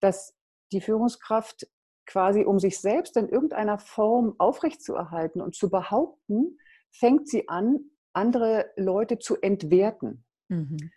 dass 0.00 0.34
die 0.72 0.80
Führungskraft 0.80 1.66
quasi, 2.06 2.44
um 2.44 2.58
sich 2.58 2.80
selbst 2.80 3.16
in 3.16 3.28
irgendeiner 3.28 3.78
Form 3.78 4.34
aufrechtzuerhalten 4.38 5.40
und 5.40 5.54
zu 5.54 5.70
behaupten, 5.70 6.58
fängt 6.92 7.28
sie 7.28 7.48
an, 7.48 7.90
andere 8.12 8.70
Leute 8.76 9.18
zu 9.18 9.40
entwerten. 9.40 10.24
Mhm. 10.48 10.90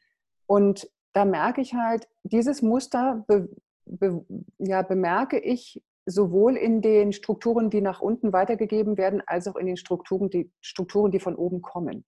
Und 0.47 0.89
da 1.13 1.25
merke 1.25 1.61
ich 1.61 1.73
halt, 1.73 2.07
dieses 2.23 2.61
Muster 2.61 3.23
be, 3.27 3.49
be, 3.85 4.25
ja, 4.57 4.81
bemerke 4.81 5.39
ich 5.39 5.83
sowohl 6.05 6.55
in 6.55 6.81
den 6.81 7.11
Strukturen, 7.11 7.69
die 7.69 7.81
nach 7.81 8.01
unten 8.01 8.31
weitergegeben 8.31 8.97
werden, 8.97 9.21
als 9.25 9.47
auch 9.47 9.57
in 9.57 9.67
den 9.67 9.77
Strukturen, 9.77 10.29
die, 10.29 10.51
Strukturen, 10.61 11.11
die 11.11 11.19
von 11.19 11.35
oben 11.35 11.61
kommen. 11.61 12.05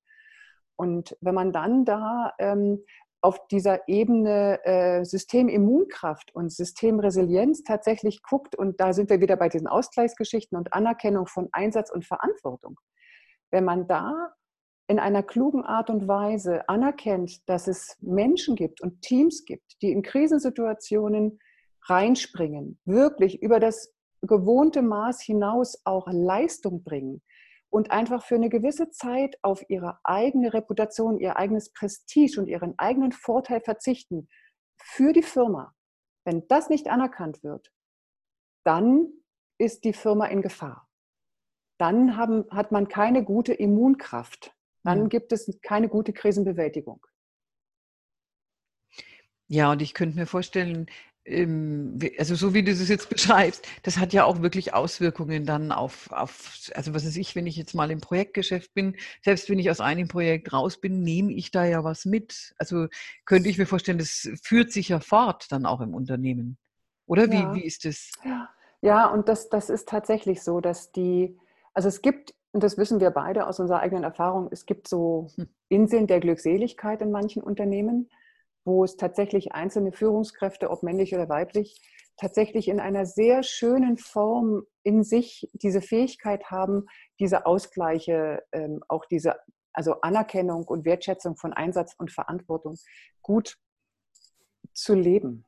Und 0.77 1.17
wenn 1.19 1.35
man 1.35 1.51
dann 1.51 1.83
da 1.83 2.33
ähm, 2.39 2.83
auf 3.21 3.47
dieser 3.47 3.89
Ebene 3.89 4.63
äh, 4.63 5.03
Systemimmunkraft 5.03 6.33
und 6.33 6.53
Systemresilienz 6.53 7.63
tatsächlich 7.63 8.23
guckt, 8.23 8.55
und 8.55 8.79
da 8.79 8.93
sind 8.93 9.09
wir 9.09 9.19
wieder 9.19 9.35
bei 9.35 9.49
diesen 9.49 9.67
Ausgleichsgeschichten 9.67 10.57
und 10.57 10.71
Anerkennung 10.71 11.27
von 11.27 11.49
Einsatz 11.51 11.91
und 11.91 12.05
Verantwortung. 12.05 12.79
Wenn 13.51 13.65
man 13.65 13.87
da 13.87 14.33
in 14.89 14.97
einer 14.97 15.21
klugen 15.21 15.63
Art 15.63 15.91
und 15.91 16.07
Weise 16.07 16.67
anerkennt, 16.67 17.47
dass 17.47 17.67
es 17.67 17.95
Menschen 18.01 18.55
gibt 18.55 18.81
und 18.81 19.03
Teams 19.03 19.45
gibt, 19.45 19.79
die 19.83 19.91
in 19.91 20.01
Krisensituationen 20.01 21.39
reinspringen, 21.83 22.79
wirklich 22.85 23.39
über 23.43 23.59
das 23.59 23.93
gewohnte 24.23 24.81
Maß 24.81 25.21
hinaus 25.21 25.79
auch 25.85 26.07
Leistung 26.11 26.83
bringen 26.83 27.21
und 27.69 27.91
einfach 27.91 28.25
für 28.25 28.33
eine 28.33 28.49
gewisse 28.49 28.89
Zeit 28.89 29.37
auf 29.43 29.63
ihre 29.69 29.99
eigene 30.03 30.55
Reputation, 30.55 31.19
ihr 31.19 31.37
eigenes 31.37 31.71
Prestige 31.71 32.39
und 32.41 32.47
ihren 32.47 32.73
eigenen 32.79 33.11
Vorteil 33.11 33.61
verzichten 33.61 34.27
für 34.81 35.13
die 35.13 35.21
Firma. 35.21 35.75
Wenn 36.25 36.47
das 36.47 36.67
nicht 36.67 36.87
anerkannt 36.87 37.43
wird, 37.43 37.71
dann 38.65 39.07
ist 39.59 39.83
die 39.83 39.93
Firma 39.93 40.25
in 40.25 40.41
Gefahr. 40.41 40.89
Dann 41.77 42.17
haben, 42.17 42.45
hat 42.49 42.71
man 42.71 42.87
keine 42.87 43.23
gute 43.23 43.53
Immunkraft 43.53 44.55
dann 44.83 45.03
mhm. 45.03 45.09
gibt 45.09 45.31
es 45.31 45.51
keine 45.61 45.89
gute 45.89 46.13
Krisenbewältigung. 46.13 47.05
Ja, 49.47 49.71
und 49.71 49.81
ich 49.81 49.93
könnte 49.93 50.15
mir 50.15 50.27
vorstellen, 50.27 50.87
ähm, 51.25 51.99
also 52.17 52.35
so 52.35 52.53
wie 52.53 52.63
du 52.63 52.71
es 52.71 52.87
jetzt 52.87 53.09
beschreibst, 53.09 53.67
das 53.83 53.97
hat 53.97 54.13
ja 54.13 54.25
auch 54.25 54.41
wirklich 54.41 54.73
Auswirkungen 54.73 55.45
dann 55.45 55.71
auf, 55.71 56.11
auf, 56.11 56.69
also 56.75 56.93
was 56.93 57.05
weiß 57.05 57.17
ich, 57.17 57.35
wenn 57.35 57.47
ich 57.47 57.55
jetzt 57.55 57.73
mal 57.73 57.91
im 57.91 58.01
Projektgeschäft 58.01 58.73
bin, 58.73 58.95
selbst 59.23 59.49
wenn 59.49 59.59
ich 59.59 59.69
aus 59.69 59.81
einem 59.81 60.07
Projekt 60.07 60.53
raus 60.53 60.79
bin, 60.79 61.01
nehme 61.03 61.33
ich 61.33 61.51
da 61.51 61.65
ja 61.65 61.83
was 61.83 62.05
mit. 62.05 62.53
Also 62.57 62.87
könnte 63.25 63.49
ich 63.49 63.57
mir 63.57 63.65
vorstellen, 63.65 63.97
das 63.97 64.29
führt 64.43 64.71
sich 64.71 64.89
ja 64.89 64.99
fort 64.99 65.47
dann 65.51 65.65
auch 65.65 65.81
im 65.81 65.93
Unternehmen. 65.93 66.57
Oder 67.05 67.29
wie, 67.31 67.35
ja. 67.35 67.53
wie 67.53 67.63
ist 67.63 67.85
das? 67.85 68.11
Ja, 68.23 68.49
ja 68.81 69.07
und 69.07 69.29
das, 69.29 69.49
das 69.49 69.69
ist 69.69 69.89
tatsächlich 69.89 70.43
so, 70.43 70.61
dass 70.61 70.91
die, 70.91 71.37
also 71.73 71.89
es 71.89 72.01
gibt 72.01 72.33
und 72.51 72.63
das 72.63 72.77
wissen 72.77 72.99
wir 72.99 73.11
beide 73.11 73.47
aus 73.47 73.59
unserer 73.59 73.79
eigenen 73.79 74.03
Erfahrung, 74.03 74.49
es 74.51 74.65
gibt 74.65 74.87
so 74.87 75.27
hm. 75.35 75.49
Inseln 75.69 76.07
der 76.07 76.19
Glückseligkeit 76.19 77.01
in 77.01 77.11
manchen 77.11 77.43
Unternehmen, 77.43 78.09
wo 78.65 78.83
es 78.83 78.97
tatsächlich 78.97 79.53
einzelne 79.53 79.91
Führungskräfte, 79.91 80.69
ob 80.69 80.83
männlich 80.83 81.13
oder 81.13 81.29
weiblich, 81.29 81.81
tatsächlich 82.17 82.67
in 82.67 82.79
einer 82.79 83.05
sehr 83.05 83.43
schönen 83.43 83.97
Form 83.97 84.63
in 84.83 85.03
sich 85.03 85.49
diese 85.53 85.81
Fähigkeit 85.81 86.45
haben, 86.51 86.87
diese 87.19 87.45
Ausgleiche, 87.45 88.43
ähm, 88.51 88.81
auch 88.87 89.05
diese 89.05 89.35
also 89.71 90.01
Anerkennung 90.01 90.65
und 90.65 90.85
Wertschätzung 90.85 91.37
von 91.37 91.53
Einsatz 91.53 91.93
und 91.97 92.11
Verantwortung 92.11 92.75
gut 93.21 93.57
zu 94.73 94.93
leben. 94.95 95.45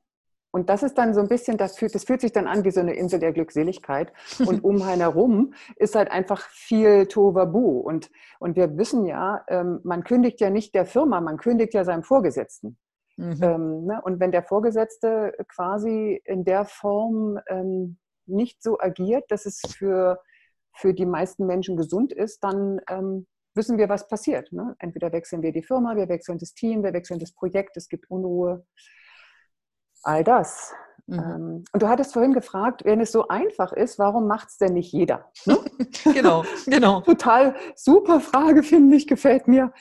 Und 0.51 0.69
das 0.69 0.83
ist 0.83 0.97
dann 0.97 1.13
so 1.13 1.21
ein 1.21 1.29
bisschen, 1.29 1.57
das 1.57 1.77
fühlt, 1.77 1.95
das 1.95 2.03
fühlt 2.03 2.21
sich 2.21 2.33
dann 2.33 2.47
an 2.47 2.63
wie 2.65 2.71
so 2.71 2.81
eine 2.81 2.93
Insel 2.93 3.19
der 3.19 3.31
Glückseligkeit. 3.31 4.11
Und 4.39 4.63
um 4.63 4.81
einen 4.81 5.01
herum 5.01 5.53
ist 5.77 5.95
halt 5.95 6.11
einfach 6.11 6.41
viel 6.49 7.07
Tovabu. 7.07 7.79
Und, 7.79 8.11
und 8.39 8.57
wir 8.57 8.77
wissen 8.77 9.05
ja, 9.05 9.43
ähm, 9.47 9.79
man 9.83 10.03
kündigt 10.03 10.41
ja 10.41 10.49
nicht 10.49 10.75
der 10.75 10.85
Firma, 10.85 11.21
man 11.21 11.37
kündigt 11.37 11.73
ja 11.73 11.85
seinem 11.85 12.03
Vorgesetzten. 12.03 12.77
Mhm. 13.15 13.39
Ähm, 13.41 13.85
ne? 13.85 14.01
Und 14.03 14.19
wenn 14.19 14.31
der 14.31 14.43
Vorgesetzte 14.43 15.33
quasi 15.47 16.21
in 16.25 16.43
der 16.43 16.65
Form 16.65 17.39
ähm, 17.47 17.97
nicht 18.25 18.61
so 18.61 18.79
agiert, 18.79 19.25
dass 19.29 19.45
es 19.45 19.61
für, 19.77 20.19
für 20.73 20.93
die 20.93 21.05
meisten 21.05 21.45
Menschen 21.45 21.77
gesund 21.77 22.11
ist, 22.11 22.43
dann 22.43 22.81
ähm, 22.89 23.25
wissen 23.55 23.77
wir, 23.77 23.89
was 23.89 24.07
passiert. 24.07 24.51
Ne? 24.51 24.75
Entweder 24.79 25.11
wechseln 25.11 25.41
wir 25.41 25.51
die 25.51 25.63
Firma, 25.63 25.95
wir 25.95 26.09
wechseln 26.09 26.39
das 26.39 26.53
Team, 26.53 26.83
wir 26.83 26.93
wechseln 26.93 27.19
das 27.19 27.33
Projekt, 27.33 27.77
es 27.77 27.87
gibt 27.87 28.09
Unruhe 28.09 28.65
all 30.03 30.23
das. 30.23 30.73
Mhm. 31.07 31.19
Ähm, 31.19 31.63
und 31.73 31.81
du 31.81 31.87
hattest 31.87 32.13
vorhin 32.13 32.33
gefragt, 32.33 32.85
wenn 32.85 33.01
es 33.01 33.11
so 33.11 33.27
einfach 33.27 33.73
ist, 33.73 33.99
warum 33.99 34.27
macht 34.27 34.49
es 34.49 34.57
denn 34.57 34.73
nicht 34.73 34.91
jeder? 34.91 35.31
Ne? 35.45 35.57
genau, 36.13 36.43
genau. 36.65 37.01
Total 37.01 37.55
super 37.75 38.19
Frage, 38.19 38.63
finde 38.63 38.95
ich, 38.95 39.07
gefällt 39.07 39.47
mir. 39.47 39.73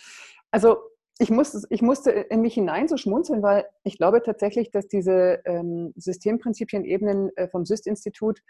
Also 0.51 0.79
ich 1.19 1.31
musste, 1.31 1.61
ich 1.69 1.83
musste 1.83 2.11
in 2.11 2.41
mich 2.41 2.55
hinein 2.55 2.89
so 2.89 2.97
schmunzeln, 2.97 3.43
weil 3.43 3.67
ich 3.85 3.99
glaube 3.99 4.23
tatsächlich, 4.23 4.71
dass 4.71 4.89
diese 4.89 5.41
ähm, 5.45 5.93
Systemprinzipien-Ebenen 5.97 7.37
äh, 7.37 7.49
vom 7.49 7.67
SYST-Institut 7.67 8.41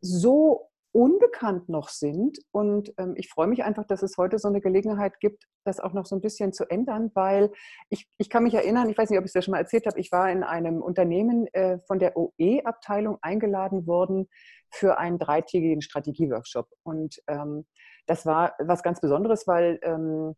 so 0.00 0.68
unbekannt 0.96 1.68
noch 1.68 1.90
sind. 1.90 2.38
Und 2.52 2.94
ähm, 2.96 3.12
ich 3.16 3.28
freue 3.28 3.48
mich 3.48 3.62
einfach, 3.62 3.84
dass 3.86 4.02
es 4.02 4.16
heute 4.16 4.38
so 4.38 4.48
eine 4.48 4.62
Gelegenheit 4.62 5.20
gibt, 5.20 5.44
das 5.62 5.78
auch 5.78 5.92
noch 5.92 6.06
so 6.06 6.16
ein 6.16 6.22
bisschen 6.22 6.54
zu 6.54 6.64
ändern, 6.64 7.10
weil 7.12 7.52
ich, 7.90 8.08
ich 8.16 8.30
kann 8.30 8.44
mich 8.44 8.54
erinnern, 8.54 8.88
ich 8.88 8.96
weiß 8.96 9.10
nicht, 9.10 9.18
ob 9.18 9.26
ich 9.26 9.28
es 9.28 9.34
ja 9.34 9.42
schon 9.42 9.52
mal 9.52 9.58
erzählt 9.58 9.84
habe, 9.84 10.00
ich 10.00 10.10
war 10.10 10.30
in 10.30 10.42
einem 10.42 10.80
Unternehmen 10.80 11.48
äh, 11.52 11.80
von 11.86 11.98
der 11.98 12.16
OE-Abteilung 12.16 13.18
eingeladen 13.20 13.86
worden 13.86 14.26
für 14.70 14.96
einen 14.96 15.18
dreitägigen 15.18 15.82
Strategieworkshop. 15.82 16.66
Und 16.82 17.20
ähm, 17.26 17.66
das 18.06 18.24
war 18.24 18.54
was 18.58 18.82
ganz 18.82 19.02
Besonderes, 19.02 19.46
weil 19.46 19.78
ähm, 19.82 20.34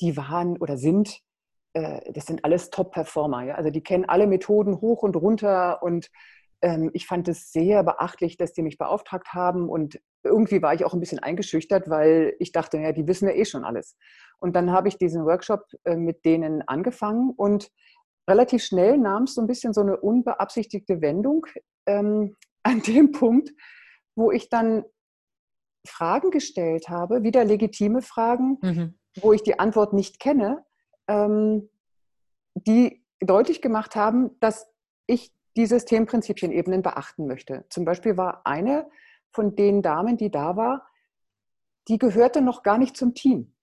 die 0.00 0.16
waren 0.16 0.56
oder 0.56 0.76
sind 0.76 1.20
äh, 1.74 2.12
das 2.12 2.26
sind 2.26 2.44
alles 2.44 2.70
Top-Performer. 2.70 3.44
Ja? 3.44 3.54
Also 3.54 3.70
die 3.70 3.82
kennen 3.82 4.06
alle 4.06 4.26
Methoden 4.26 4.80
hoch 4.80 5.04
und 5.04 5.14
runter 5.14 5.84
und 5.84 6.10
ähm, 6.64 6.90
ich 6.94 7.06
fand 7.06 7.28
es 7.28 7.52
sehr 7.52 7.84
beachtlich, 7.84 8.38
dass 8.38 8.54
die 8.54 8.62
mich 8.62 8.78
beauftragt 8.78 9.34
haben 9.34 9.68
und 9.68 10.00
irgendwie 10.22 10.62
war 10.62 10.72
ich 10.72 10.86
auch 10.86 10.94
ein 10.94 11.00
bisschen 11.00 11.18
eingeschüchtert, 11.18 11.90
weil 11.90 12.34
ich 12.38 12.52
dachte, 12.52 12.78
ja, 12.78 12.92
die 12.92 13.06
wissen 13.06 13.28
ja 13.28 13.34
eh 13.34 13.44
schon 13.44 13.64
alles. 13.64 13.98
Und 14.38 14.56
dann 14.56 14.72
habe 14.72 14.88
ich 14.88 14.96
diesen 14.96 15.26
Workshop 15.26 15.66
äh, 15.84 15.96
mit 15.96 16.24
denen 16.24 16.62
angefangen 16.66 17.30
und 17.36 17.70
relativ 18.28 18.64
schnell 18.64 18.96
nahm 18.96 19.24
es 19.24 19.34
so 19.34 19.42
ein 19.42 19.46
bisschen 19.46 19.74
so 19.74 19.82
eine 19.82 19.98
unbeabsichtigte 19.98 21.02
Wendung 21.02 21.46
ähm, 21.84 22.34
an 22.62 22.80
dem 22.80 23.12
Punkt, 23.12 23.50
wo 24.16 24.30
ich 24.30 24.48
dann 24.48 24.84
Fragen 25.86 26.30
gestellt 26.30 26.88
habe, 26.88 27.22
wieder 27.24 27.44
legitime 27.44 28.00
Fragen, 28.00 28.58
mhm. 28.62 28.94
wo 29.20 29.34
ich 29.34 29.42
die 29.42 29.58
Antwort 29.58 29.92
nicht 29.92 30.18
kenne, 30.18 30.64
ähm, 31.08 31.68
die 32.54 33.04
deutlich 33.20 33.60
gemacht 33.60 33.96
haben, 33.96 34.40
dass 34.40 34.66
ich 35.06 35.30
die 35.56 35.66
Systemprinzipienebenen 35.66 36.82
beachten 36.82 37.26
möchte. 37.26 37.64
Zum 37.68 37.84
Beispiel 37.84 38.16
war 38.16 38.42
eine 38.44 38.88
von 39.30 39.54
den 39.56 39.82
Damen, 39.82 40.16
die 40.16 40.30
da 40.30 40.56
war, 40.56 40.86
die 41.88 41.98
gehörte 41.98 42.40
noch 42.40 42.62
gar 42.62 42.78
nicht 42.78 42.96
zum 42.96 43.14
Team. 43.14 43.54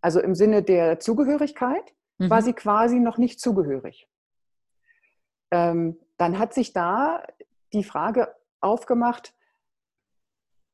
Also 0.00 0.20
im 0.20 0.34
Sinne 0.34 0.62
der 0.62 1.00
Zugehörigkeit 1.00 1.94
mhm. 2.18 2.30
war 2.30 2.42
sie 2.42 2.52
quasi 2.52 3.00
noch 3.00 3.18
nicht 3.18 3.40
zugehörig. 3.40 4.08
Ähm, 5.50 5.98
dann 6.16 6.38
hat 6.38 6.54
sich 6.54 6.72
da 6.72 7.22
die 7.72 7.84
Frage 7.84 8.34
aufgemacht, 8.60 9.34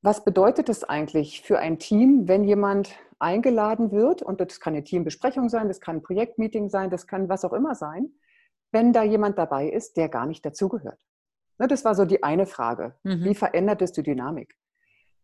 was 0.02 0.24
bedeutet 0.24 0.68
es 0.68 0.84
eigentlich 0.84 1.40
für 1.42 1.58
ein 1.58 1.78
Team, 1.78 2.28
wenn 2.28 2.44
jemand 2.44 2.94
eingeladen 3.18 3.90
wird, 3.90 4.20
und 4.20 4.40
das 4.40 4.60
kann 4.60 4.74
eine 4.74 4.84
Teambesprechung 4.84 5.48
sein, 5.48 5.68
das 5.68 5.80
kann 5.80 5.96
ein 5.96 6.02
Projektmeeting 6.02 6.68
sein, 6.68 6.90
das 6.90 7.06
kann 7.06 7.28
was 7.30 7.44
auch 7.44 7.54
immer 7.54 7.74
sein, 7.74 8.12
wenn 8.74 8.92
da 8.92 9.02
jemand 9.02 9.38
dabei 9.38 9.68
ist, 9.68 9.96
der 9.96 10.10
gar 10.10 10.26
nicht 10.26 10.44
dazugehört. 10.44 10.98
Ne, 11.58 11.68
das 11.68 11.84
war 11.84 11.94
so 11.94 12.04
die 12.04 12.22
eine 12.22 12.46
Frage. 12.46 12.96
Mhm. 13.04 13.24
Wie 13.24 13.34
verändert 13.34 13.80
es 13.80 13.92
die 13.92 14.02
Dynamik? 14.02 14.54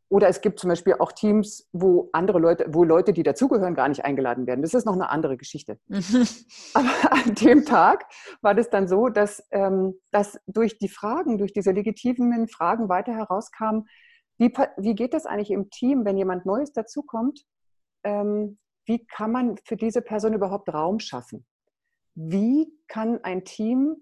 Oder 0.08 0.28
es 0.28 0.40
gibt 0.40 0.58
zum 0.58 0.70
Beispiel 0.70 0.94
auch 0.98 1.12
Teams, 1.12 1.68
wo 1.72 2.08
andere 2.12 2.40
Leute, 2.40 2.66
wo 2.70 2.82
Leute, 2.82 3.12
die 3.12 3.22
dazugehören, 3.22 3.74
gar 3.74 3.88
nicht 3.88 4.04
eingeladen 4.04 4.46
werden. 4.46 4.60
Das 4.62 4.74
ist 4.74 4.84
noch 4.84 4.94
eine 4.94 5.08
andere 5.08 5.36
Geschichte. 5.36 5.78
Mhm. 5.86 6.26
Aber 6.74 6.88
an 7.10 7.34
dem 7.36 7.64
Tag 7.64 8.06
war 8.40 8.54
das 8.54 8.70
dann 8.70 8.88
so, 8.88 9.08
dass, 9.08 9.46
ähm, 9.50 9.94
dass 10.10 10.40
durch 10.46 10.78
die 10.78 10.88
Fragen, 10.88 11.38
durch 11.38 11.52
diese 11.52 11.70
legitimen 11.70 12.48
Fragen 12.48 12.88
weiter 12.88 13.14
herauskam, 13.14 13.86
wie, 14.38 14.52
wie 14.78 14.94
geht 14.94 15.14
das 15.14 15.26
eigentlich 15.26 15.50
im 15.50 15.70
Team, 15.70 16.04
wenn 16.04 16.16
jemand 16.16 16.46
Neues 16.46 16.72
dazukommt? 16.72 17.44
Ähm, 18.04 18.58
wie 18.86 19.06
kann 19.06 19.30
man 19.30 19.58
für 19.64 19.76
diese 19.76 20.02
Person 20.02 20.32
überhaupt 20.32 20.72
Raum 20.72 20.98
schaffen? 20.98 21.46
Wie 22.14 22.72
kann 22.88 23.22
ein 23.22 23.44
Team 23.44 23.96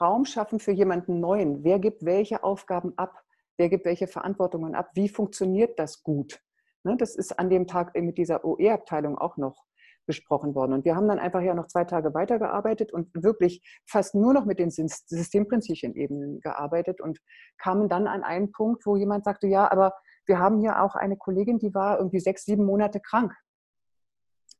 Raum 0.00 0.24
schaffen 0.24 0.58
für 0.58 0.72
jemanden 0.72 1.20
Neuen? 1.20 1.64
Wer 1.64 1.78
gibt 1.78 2.04
welche 2.04 2.42
Aufgaben 2.44 2.96
ab? 2.96 3.22
Wer 3.58 3.68
gibt 3.68 3.84
welche 3.84 4.06
Verantwortungen 4.06 4.74
ab? 4.74 4.90
Wie 4.94 5.08
funktioniert 5.08 5.78
das 5.78 6.02
gut? 6.02 6.40
Ne, 6.84 6.96
das 6.96 7.14
ist 7.14 7.38
an 7.38 7.48
dem 7.50 7.66
Tag 7.66 7.94
mit 7.94 8.18
dieser 8.18 8.44
OE-Abteilung 8.44 9.16
auch 9.16 9.36
noch 9.36 9.64
besprochen 10.06 10.54
worden. 10.54 10.72
Und 10.72 10.84
wir 10.84 10.96
haben 10.96 11.06
dann 11.06 11.20
einfach 11.20 11.42
ja 11.42 11.54
noch 11.54 11.68
zwei 11.68 11.84
Tage 11.84 12.12
weitergearbeitet 12.12 12.92
und 12.92 13.08
wirklich 13.14 13.62
fast 13.86 14.14
nur 14.14 14.32
noch 14.32 14.44
mit 14.44 14.58
den 14.58 14.70
Systemprinzipien-Ebenen 14.70 16.40
gearbeitet 16.40 17.00
und 17.00 17.20
kamen 17.58 17.88
dann 17.88 18.08
an 18.08 18.24
einen 18.24 18.50
Punkt, 18.50 18.84
wo 18.84 18.96
jemand 18.96 19.24
sagte, 19.24 19.46
ja, 19.46 19.70
aber 19.70 19.94
wir 20.26 20.38
haben 20.38 20.60
hier 20.60 20.82
auch 20.82 20.96
eine 20.96 21.16
Kollegin, 21.16 21.58
die 21.58 21.74
war 21.74 21.98
irgendwie 21.98 22.20
sechs, 22.20 22.44
sieben 22.44 22.64
Monate 22.64 23.00
krank. 23.00 23.32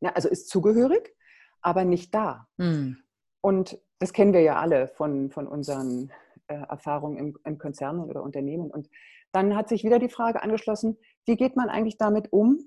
Ja, 0.00 0.10
also 0.10 0.28
ist 0.28 0.48
zugehörig, 0.48 1.12
aber 1.62 1.84
nicht 1.84 2.14
da. 2.14 2.48
Hm. 2.58 2.98
Und 3.40 3.78
das 3.98 4.12
kennen 4.12 4.32
wir 4.32 4.42
ja 4.42 4.60
alle 4.60 4.88
von, 4.88 5.30
von 5.30 5.46
unseren 5.46 6.12
äh, 6.48 6.54
Erfahrungen 6.54 7.16
im, 7.16 7.38
im 7.44 7.58
Konzernen 7.58 8.04
oder 8.08 8.22
Unternehmen. 8.22 8.70
Und 8.70 8.90
dann 9.32 9.56
hat 9.56 9.68
sich 9.68 9.84
wieder 9.84 9.98
die 9.98 10.08
Frage 10.08 10.42
angeschlossen, 10.42 10.98
wie 11.24 11.36
geht 11.36 11.56
man 11.56 11.68
eigentlich 11.68 11.98
damit 11.98 12.32
um, 12.32 12.58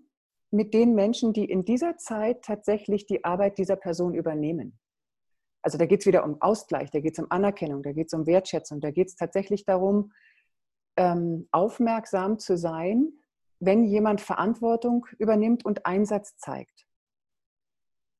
mit 0.51 0.73
den 0.73 0.95
Menschen, 0.95 1.33
die 1.33 1.45
in 1.45 1.65
dieser 1.65 1.97
Zeit 1.97 2.43
tatsächlich 2.43 3.05
die 3.05 3.23
Arbeit 3.23 3.57
dieser 3.57 3.75
Person 3.75 4.15
übernehmen? 4.15 4.79
Also 5.61 5.77
da 5.77 5.85
geht 5.85 6.01
es 6.01 6.05
wieder 6.05 6.23
um 6.23 6.41
Ausgleich, 6.41 6.91
da 6.91 6.99
geht 6.99 7.17
es 7.17 7.23
um 7.23 7.31
Anerkennung, 7.31 7.83
da 7.83 7.91
geht 7.91 8.07
es 8.07 8.13
um 8.13 8.27
Wertschätzung, 8.27 8.79
da 8.79 8.91
geht 8.91 9.07
es 9.07 9.15
tatsächlich 9.15 9.65
darum, 9.65 10.11
ähm, 10.95 11.47
aufmerksam 11.51 12.39
zu 12.39 12.57
sein, 12.57 13.11
wenn 13.59 13.83
jemand 13.83 14.21
Verantwortung 14.21 15.07
übernimmt 15.17 15.65
und 15.65 15.85
Einsatz 15.85 16.37
zeigt. 16.37 16.84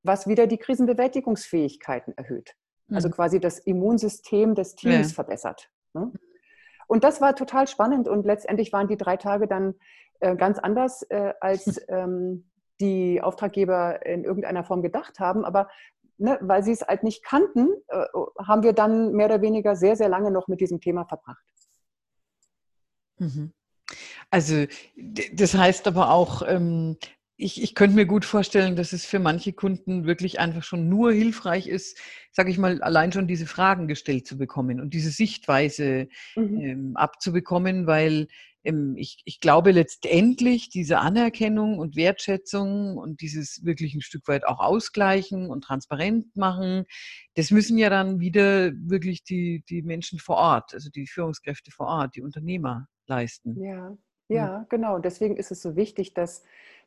Was 0.06 0.28
wieder 0.28 0.48
die 0.48 0.58
Krisenbewältigungsfähigkeiten 0.58 2.16
erhöht. 2.18 2.56
Also 2.92 3.08
mhm. 3.08 3.14
quasi 3.14 3.40
das 3.40 3.60
Immunsystem 3.60 4.56
des 4.56 4.76
Teams 4.76 5.10
ja. 5.10 5.16
verbessert. 5.16 5.72
Ne? 5.94 6.12
Und 6.88 7.04
das 7.04 7.20
war 7.22 7.36
total 7.36 7.68
spannend 7.68 8.08
und 8.08 8.26
letztendlich 8.26 8.72
waren 8.72 8.88
die 8.88 8.98
drei 8.98 9.18
Tage 9.18 9.48
dann 9.48 9.76
äh, 10.20 10.36
ganz 10.36 10.60
anders, 10.60 11.02
äh, 11.04 11.34
als 11.40 11.82
ähm, 11.90 12.50
die 12.80 13.22
Auftraggeber 13.22 14.06
in 14.06 14.24
irgendeiner 14.24 14.64
Form 14.64 14.82
gedacht 14.82 15.20
haben. 15.20 15.46
Aber 15.46 15.70
ne, 16.18 16.38
weil 16.42 16.64
sie 16.64 16.72
es 16.72 16.82
halt 16.82 17.04
nicht 17.04 17.24
kannten, 17.24 17.70
äh, 17.88 18.06
haben 18.46 18.64
wir 18.64 18.74
dann 18.74 19.14
mehr 19.14 19.28
oder 19.28 19.42
weniger 19.42 19.76
sehr, 19.76 19.96
sehr 19.96 20.10
lange 20.10 20.32
noch 20.32 20.48
mit 20.48 20.62
diesem 20.62 20.80
Thema 20.80 21.06
verbracht. 21.06 21.44
Mhm. 23.18 23.54
Also 24.30 24.66
das 25.34 25.54
heißt 25.54 25.88
aber 25.88 26.12
auch, 26.12 26.42
ähm, 26.46 26.98
ich, 27.38 27.62
ich 27.62 27.76
könnte 27.76 27.96
mir 27.96 28.06
gut 28.06 28.24
vorstellen, 28.24 28.76
dass 28.76 28.94
es 28.94 29.06
für 29.06 29.20
manche 29.20 29.54
Kunden 29.54 30.06
wirklich 30.06 30.40
einfach 30.40 30.64
schon 30.64 30.88
nur 30.88 31.12
hilfreich 31.12 31.68
ist, 31.68 32.00
sage 32.32 32.50
ich 32.50 32.58
mal, 32.58 32.82
allein 32.82 33.12
schon 33.12 33.28
diese 33.28 33.46
Fragen 33.46 33.88
gestellt 33.88 34.26
zu 34.26 34.38
bekommen 34.38 34.80
und 34.80 34.94
diese 34.94 35.10
Sichtweise 35.10 36.08
mhm. 36.36 36.60
ähm, 36.60 36.92
abzubekommen, 36.96 37.88
weil 37.88 38.28
ähm, 38.64 38.96
ich, 38.98 39.22
ich 39.26 39.42
glaube 39.42 39.72
letztendlich 39.72 40.70
diese 40.70 41.00
Anerkennung 41.00 41.78
und 41.78 41.98
Wertschätzung 41.98 42.98
und 42.98 43.20
dieses 43.20 43.66
wirklich 43.66 43.94
ein 43.96 44.02
Stück 44.02 44.28
weit 44.30 44.46
auch 44.48 44.60
ausgleichen 44.60 45.50
und 45.50 45.64
transparent 45.66 46.36
machen, 46.38 46.86
das 47.36 47.52
müssen 47.52 47.78
ja 47.78 47.90
dann 47.90 48.22
wieder 48.22 48.72
wirklich 48.76 49.24
die, 49.26 49.64
die 49.70 49.82
Menschen 49.82 50.20
vor 50.20 50.38
Ort, 50.38 50.74
also 50.74 50.90
die 50.90 51.08
Führungskräfte 51.08 51.72
vor 51.72 51.88
Ort, 51.88 52.16
die 52.16 52.22
Unternehmer 52.22 52.88
leisten. 53.08 53.62
Ja, 53.62 53.98
ja, 54.28 54.66
genau. 54.70 55.00
Deswegen 55.00 55.38
ist 55.38 55.52
es 55.52 55.62
so 55.62 55.76
wichtig, 55.76 56.14
dass 56.14 56.44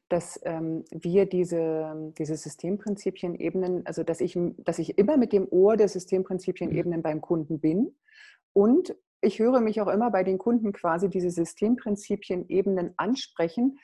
dass 0.09 0.41
ähm, 0.45 0.85
wir 0.91 1.27
diese, 1.27 2.13
diese 2.19 2.37
Systemprinzipien-Ebenen, 2.37 3.87
also 3.87 4.03
dass 4.03 4.21
ich, 4.21 4.39
dass 4.59 4.79
ich 4.79 4.99
immer 4.99 5.17
mit 5.17 5.33
dem 5.33 5.47
Ohr 5.51 5.77
der 5.77 5.89
Systemprinzipien-Ebenen 5.89 7.01
mhm. 7.01 7.03
beim 7.03 7.21
Kunden 7.21 7.61
bin 7.61 7.95
und 8.53 8.97
ich 9.21 9.39
höre 9.39 9.61
mich 9.61 9.81
auch 9.81 9.89
immer 9.89 10.11
bei 10.11 10.23
den 10.23 10.39
Kunden 10.39 10.73
quasi 10.73 11.09
diese 11.09 11.31
Systemprinzipien-Ebenen 11.31 12.95
ansprechen, 12.97 13.79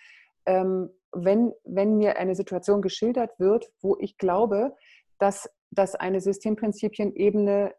ähm, 0.46 0.90
wenn, 1.12 1.52
wenn 1.64 1.96
mir 1.96 2.18
eine 2.18 2.34
Situation 2.34 2.82
geschildert 2.82 3.38
wird, 3.38 3.72
wo 3.80 3.96
ich 3.98 4.16
glaube, 4.16 4.74
dass, 5.18 5.50
dass 5.70 5.94
eine 5.94 6.20
Systemprinzipien-Ebene 6.20 7.74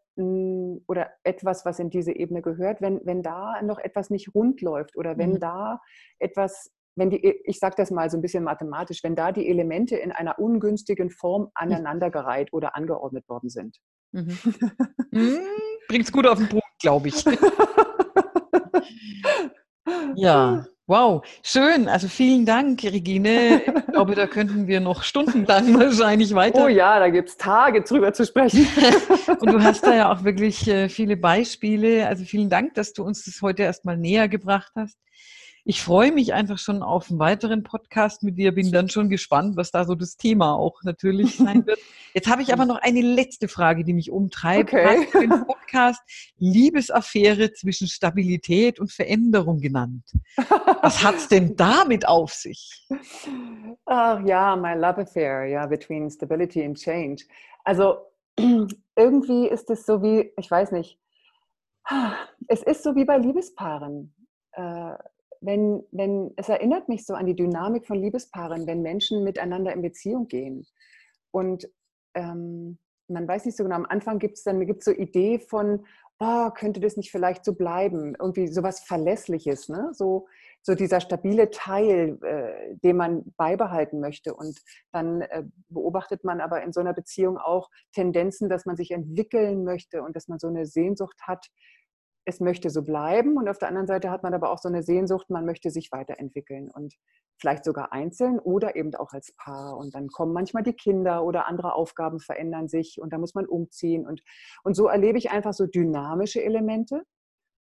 oder 0.88 1.10
etwas, 1.24 1.66
was 1.66 1.80
in 1.80 1.90
diese 1.90 2.14
Ebene 2.14 2.42
gehört, 2.42 2.82
wenn, 2.82 3.02
wenn 3.06 3.22
da 3.22 3.62
noch 3.62 3.80
etwas 3.80 4.10
nicht 4.10 4.34
rund 4.34 4.62
läuft 4.62 4.96
oder 4.96 5.18
wenn 5.18 5.34
mhm. 5.34 5.40
da 5.40 5.82
etwas 6.20 6.72
wenn 6.96 7.10
die, 7.10 7.42
ich 7.44 7.60
sage 7.60 7.76
das 7.78 7.92
mal 7.92 8.10
so 8.10 8.18
ein 8.18 8.22
bisschen 8.22 8.44
mathematisch, 8.44 9.04
wenn 9.04 9.16
da 9.16 9.32
die 9.32 9.48
Elemente 9.48 9.98
in 9.98 10.12
einer 10.12 10.40
ungünstigen 10.40 11.10
Form 11.10 11.50
aneinandergereiht 11.54 12.54
oder 12.54 12.76
angeordnet 12.76 13.28
worden 13.28 13.50
sind. 13.50 13.78
Mhm. 14.12 14.38
mhm. 15.12 15.40
Bringt 15.88 16.06
es 16.06 16.12
gut 16.12 16.26
auf 16.26 16.38
den 16.38 16.50
Punkt, 16.50 16.66
glaube 16.80 17.10
ich. 17.10 17.24
ja, 20.16 20.66
wow, 20.88 21.24
schön. 21.44 21.90
Also 21.90 22.08
vielen 22.08 22.46
Dank, 22.46 22.82
Regine. 22.84 23.62
Ich 23.66 23.88
glaube, 23.88 24.16
da 24.16 24.26
könnten 24.26 24.68
wir 24.68 24.80
noch 24.80 25.04
stundenlang 25.04 25.76
wahrscheinlich 25.80 26.34
weiter. 26.34 26.64
Oh 26.64 26.70
ja, 26.70 26.98
da 26.98 27.10
gibt 27.10 27.30
es 27.30 27.38
Tage 27.38 27.84
drüber 27.84 28.14
zu 28.14 28.26
sprechen. 28.26 28.68
Und 29.40 29.52
du 29.52 29.62
hast 29.62 29.86
da 29.86 29.94
ja 29.94 30.12
auch 30.12 30.24
wirklich 30.24 30.68
äh, 30.68 30.90
viele 30.90 31.18
Beispiele. 31.18 32.08
Also 32.08 32.24
vielen 32.24 32.50
Dank, 32.50 32.74
dass 32.76 32.94
du 32.94 33.04
uns 33.04 33.26
das 33.26 33.42
heute 33.42 33.64
erstmal 33.64 33.98
näher 33.98 34.30
gebracht 34.30 34.72
hast 34.76 34.98
ich 35.68 35.82
freue 35.82 36.12
mich 36.12 36.32
einfach 36.32 36.60
schon 36.60 36.84
auf 36.84 37.10
einen 37.10 37.18
weiteren 37.18 37.64
Podcast 37.64 38.22
mit 38.22 38.38
dir. 38.38 38.54
Bin 38.54 38.72
dann 38.72 38.88
schon 38.88 39.10
gespannt, 39.10 39.58
was 39.58 39.72
da 39.72 39.84
so 39.84 39.96
das 39.96 40.16
Thema 40.16 40.54
auch 40.54 40.84
natürlich 40.84 41.38
sein 41.38 41.66
wird. 41.66 41.80
Jetzt 42.14 42.30
habe 42.30 42.44
ich 42.44 42.54
aber 42.54 42.68
noch 42.68 42.78
eine 42.78 43.02
letzte 43.02 43.48
Frage, 43.48 43.84
die 43.84 43.94
mich 43.94 44.12
umtreibt. 44.12 44.72
Okay. 44.72 44.84
Du 44.84 44.90
hast 44.90 45.14
den 45.16 45.48
Podcast 45.48 46.02
Liebesaffäre 46.38 47.52
zwischen 47.54 47.88
Stabilität 47.88 48.80
und 48.80 48.92
Veränderung 48.92 49.60
genannt. 49.60 50.04
Was 50.84 51.04
hat 51.04 51.16
es 51.16 51.30
denn 51.30 51.56
damit 51.56 52.08
auf 52.08 52.32
sich? 52.32 52.88
Ach 53.86 54.24
ja, 54.24 54.56
my 54.56 54.76
love 54.76 55.02
affair, 55.02 55.46
ja, 55.46 55.66
between 55.66 56.12
stability 56.12 56.64
and 56.64 56.78
change. 56.78 57.26
Also 57.64 57.98
irgendwie 58.96 59.48
ist 59.48 59.72
es 59.72 59.88
so 59.88 60.04
wie, 60.04 60.32
ich 60.38 60.52
weiß 60.52 60.74
nicht, 60.74 61.00
es 62.48 62.62
ist 62.62 62.84
so 62.84 62.96
wie 62.96 63.06
bei 63.06 63.18
Liebespaaren. 63.18 64.14
Wenn, 65.46 65.84
wenn, 65.92 66.34
es 66.38 66.50
erinnert 66.50 66.90
mich 66.90 67.06
so 67.06 67.14
an 67.14 67.26
die 67.26 67.36
Dynamik 67.36 67.86
von 67.86 68.00
Liebespaaren, 68.00 68.66
wenn 68.68 68.82
Menschen 68.82 69.24
miteinander 69.24 69.74
in 69.74 69.82
Beziehung 69.82 70.28
gehen. 70.28 70.66
Und 71.32 71.70
ähm, 72.16 72.80
man 73.08 73.28
weiß 73.28 73.46
nicht 73.46 73.58
so 73.58 73.64
genau, 73.64 73.76
am 73.76 73.86
Anfang 73.86 74.20
gibt 74.20 74.38
es 74.38 74.44
dann 74.44 74.66
gibt's 74.66 74.86
so 74.86 74.92
Idee 74.92 75.40
von, 75.40 75.86
oh, 76.20 76.50
könnte 76.52 76.80
das 76.80 76.98
nicht 76.98 77.12
vielleicht 77.12 77.44
so 77.44 77.54
bleiben? 77.54 78.16
Irgendwie 78.20 78.48
sowas 78.48 78.80
Verlässliches, 78.80 79.70
ne? 79.70 79.90
so, 79.94 80.28
so 80.62 80.74
dieser 80.74 81.02
stabile 81.02 81.52
Teil, 81.52 82.18
äh, 82.24 82.76
den 82.78 82.98
man 82.98 83.34
beibehalten 83.38 84.00
möchte. 84.00 84.34
Und 84.34 84.60
dann 84.92 85.22
äh, 85.22 85.44
beobachtet 85.70 86.24
man 86.24 86.42
aber 86.42 86.64
in 86.64 86.72
so 86.72 86.80
einer 86.80 86.94
Beziehung 86.94 87.38
auch 87.38 87.70
Tendenzen, 87.94 88.50
dass 88.50 88.66
man 88.66 88.78
sich 88.78 88.92
entwickeln 88.92 89.64
möchte 89.64 90.02
und 90.04 90.16
dass 90.16 90.28
man 90.28 90.40
so 90.40 90.48
eine 90.48 90.66
Sehnsucht 90.66 91.22
hat, 91.24 91.48
es 92.26 92.40
möchte 92.40 92.70
so 92.70 92.82
bleiben 92.82 93.38
und 93.38 93.48
auf 93.48 93.60
der 93.60 93.70
anderen 93.70 93.88
Seite 93.88 94.10
hat 94.10 94.24
man 94.24 94.34
aber 94.34 94.52
auch 94.52 94.58
so 94.58 94.68
eine 94.68 94.84
Sehnsucht, 94.84 95.30
man 95.30 95.46
möchte 95.46 95.70
sich 95.70 95.92
weiterentwickeln 95.92 96.72
und 96.72 96.96
vielleicht 97.38 97.64
sogar 97.64 97.94
einzeln 97.94 98.40
oder 98.40 98.76
eben 98.76 98.94
auch 98.96 99.14
als 99.14 99.34
Paar. 99.38 99.78
Und 99.78 99.94
dann 99.94 100.08
kommen 100.08 100.34
manchmal 100.34 100.64
die 100.64 100.74
Kinder 100.74 101.24
oder 101.24 101.48
andere 101.48 101.74
Aufgaben 101.74 102.20
verändern 102.20 102.68
sich 102.68 103.00
und 103.00 103.14
da 103.14 103.18
muss 103.18 103.36
man 103.36 103.46
umziehen. 103.46 104.08
Und, 104.08 104.22
und 104.64 104.76
so 104.76 104.88
erlebe 104.88 105.18
ich 105.18 105.32
einfach 105.32 105.54
so 105.54 105.68
dynamische 105.68 106.44
Elemente 106.44 107.04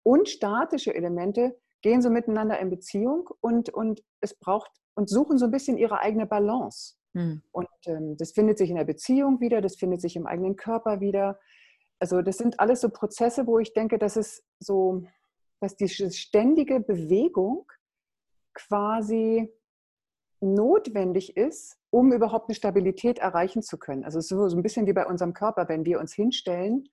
und 0.03 0.29
statische 0.29 0.93
Elemente 0.93 1.57
gehen 1.81 2.01
so 2.01 2.09
miteinander 2.09 2.59
in 2.59 2.69
Beziehung 2.69 3.29
und, 3.39 3.69
und 3.69 4.03
es 4.19 4.37
braucht 4.37 4.71
und 4.95 5.09
suchen 5.09 5.37
so 5.37 5.45
ein 5.45 5.51
bisschen 5.51 5.77
ihre 5.77 5.99
eigene 5.99 6.27
Balance. 6.27 6.95
Hm. 7.15 7.41
Und 7.51 7.67
ähm, 7.87 8.15
das 8.17 8.31
findet 8.31 8.57
sich 8.57 8.69
in 8.69 8.75
der 8.75 8.85
Beziehung 8.85 9.39
wieder, 9.39 9.61
das 9.61 9.75
findet 9.75 10.01
sich 10.01 10.15
im 10.15 10.27
eigenen 10.27 10.55
Körper 10.55 11.01
wieder 11.01 11.39
also 12.01 12.23
das 12.23 12.37
sind 12.37 12.59
alles 12.59 12.81
so 12.81 12.89
Prozesse, 12.89 13.45
wo 13.45 13.59
ich 13.59 13.73
denke, 13.73 13.99
dass 13.99 14.15
es 14.15 14.43
so, 14.59 15.03
dass 15.59 15.75
die 15.75 15.87
ständige 15.87 16.79
Bewegung 16.79 17.71
quasi 18.55 19.53
notwendig 20.39 21.37
ist, 21.37 21.77
um 21.91 22.11
überhaupt 22.11 22.49
eine 22.49 22.55
Stabilität 22.55 23.19
erreichen 23.19 23.61
zu 23.61 23.77
können. 23.77 24.03
Also 24.03 24.19
so, 24.19 24.49
so 24.49 24.57
ein 24.57 24.63
bisschen 24.63 24.87
wie 24.87 24.93
bei 24.93 25.05
unserem 25.05 25.35
Körper, 25.35 25.69
wenn 25.69 25.85
wir 25.85 25.99
uns 25.99 26.13
hinstellen 26.13 26.89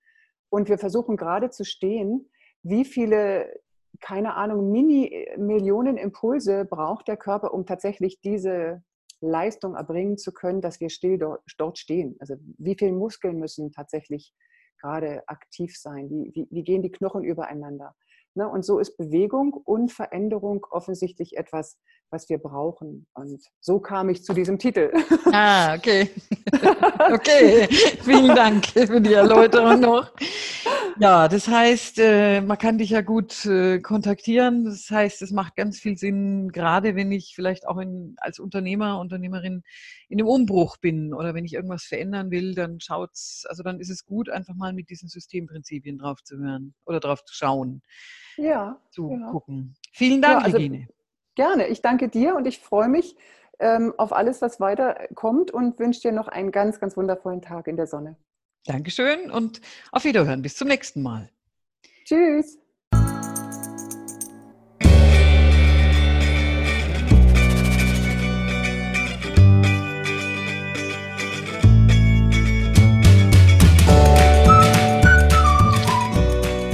und 0.49 0.69
wir 0.69 0.77
versuchen 0.77 1.17
gerade 1.17 1.49
zu 1.49 1.65
stehen, 1.65 2.29
wie 2.61 2.85
viele, 2.85 3.59
keine 4.01 4.35
Ahnung, 4.35 4.71
Mini-Millionen 4.71 5.97
Impulse 5.97 6.65
braucht 6.65 7.07
der 7.07 7.17
Körper, 7.17 7.51
um 7.55 7.65
tatsächlich 7.65 8.21
diese 8.21 8.83
Leistung 9.21 9.73
erbringen 9.73 10.19
zu 10.19 10.31
können, 10.31 10.61
dass 10.61 10.79
wir 10.79 10.91
still 10.91 11.17
dort 11.17 11.79
stehen. 11.79 12.15
Also 12.19 12.35
wie 12.59 12.75
viele 12.77 12.93
Muskeln 12.93 13.39
müssen 13.39 13.71
tatsächlich 13.71 14.35
gerade 14.79 15.23
aktiv 15.27 15.77
sein? 15.77 16.09
Wie, 16.09 16.31
wie, 16.33 16.47
wie 16.49 16.63
gehen 16.63 16.81
die 16.81 16.91
Knochen 16.91 17.23
übereinander? 17.23 17.95
Ne? 18.35 18.47
Und 18.47 18.63
so 18.63 18.79
ist 18.79 18.97
Bewegung 18.97 19.53
und 19.53 19.91
Veränderung 19.91 20.65
offensichtlich 20.69 21.37
etwas, 21.37 21.77
was 22.11 22.29
wir 22.29 22.37
brauchen. 22.37 23.07
Und 23.13 23.41
so 23.59 23.79
kam 23.79 24.09
ich 24.09 24.23
zu 24.23 24.33
diesem 24.33 24.57
Titel. 24.59 24.91
Ah, 25.31 25.75
okay. 25.75 26.09
okay, 27.13 27.67
vielen 28.01 28.35
Dank 28.35 28.65
für 28.65 28.99
die 28.99 29.13
Erläuterung 29.13 29.79
noch. 29.79 30.11
Ja, 30.99 31.29
das 31.29 31.47
heißt, 31.47 31.99
äh, 31.99 32.41
man 32.41 32.57
kann 32.57 32.77
dich 32.77 32.89
ja 32.89 33.01
gut 33.01 33.45
äh, 33.45 33.79
kontaktieren. 33.79 34.65
Das 34.65 34.89
heißt, 34.91 35.21
es 35.21 35.31
macht 35.31 35.55
ganz 35.55 35.79
viel 35.79 35.97
Sinn, 35.97 36.51
gerade 36.51 36.95
wenn 36.95 37.11
ich 37.11 37.33
vielleicht 37.35 37.67
auch 37.67 37.77
in, 37.77 38.15
als 38.17 38.37
Unternehmer, 38.37 38.99
Unternehmerin 38.99 39.63
in 40.09 40.19
einem 40.19 40.27
Umbruch 40.27 40.75
bin 40.77 41.13
oder 41.13 41.33
wenn 41.33 41.45
ich 41.45 41.53
irgendwas 41.53 41.83
verändern 41.83 42.31
will, 42.31 42.53
dann 42.53 42.81
schaut's, 42.81 43.45
also 43.47 43.63
dann 43.63 43.79
ist 43.79 43.89
es 43.89 44.05
gut, 44.05 44.29
einfach 44.29 44.55
mal 44.55 44.73
mit 44.73 44.89
diesen 44.89 45.07
Systemprinzipien 45.07 45.99
drauf 45.99 46.21
zu 46.23 46.37
hören 46.37 46.73
oder 46.85 46.99
drauf 46.99 47.23
zu 47.23 47.33
schauen. 47.33 47.81
Ja. 48.35 48.81
Zu 48.91 49.11
ja. 49.11 49.31
gucken. 49.31 49.75
Vielen 49.93 50.21
Dank, 50.21 50.39
ja, 50.39 50.45
also, 50.45 50.57
Regine. 50.57 50.87
Gerne. 51.39 51.67
Ich 51.67 51.81
danke 51.81 52.09
dir 52.09 52.35
und 52.35 52.45
ich 52.47 52.59
freue 52.59 52.89
mich 52.89 53.15
ähm, 53.59 53.93
auf 53.97 54.11
alles, 54.11 54.41
was 54.41 54.59
weiterkommt 54.59 55.51
und 55.51 55.79
wünsche 55.79 56.01
dir 56.01 56.11
noch 56.11 56.27
einen 56.27 56.51
ganz, 56.51 56.81
ganz 56.81 56.97
wundervollen 56.97 57.41
Tag 57.41 57.67
in 57.67 57.77
der 57.77 57.87
Sonne. 57.87 58.17
Dankeschön 58.65 59.31
und 59.31 59.61
auf 59.93 60.03
Wiederhören. 60.03 60.41
Bis 60.41 60.57
zum 60.57 60.67
nächsten 60.67 61.01
Mal. 61.01 61.29
Tschüss. 62.03 62.57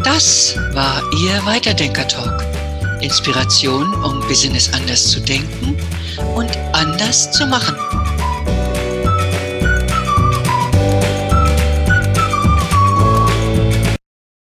Das 0.03 0.57
war 0.73 1.03
Ihr 1.21 1.45
Weiterdenker-Talk. 1.45 2.44
Inspiration, 3.01 3.93
um 4.03 4.19
Business 4.27 4.71
anders 4.73 5.09
zu 5.09 5.19
denken 5.19 5.77
und 6.35 6.51
anders 6.73 7.31
zu 7.31 7.45
machen. 7.47 7.75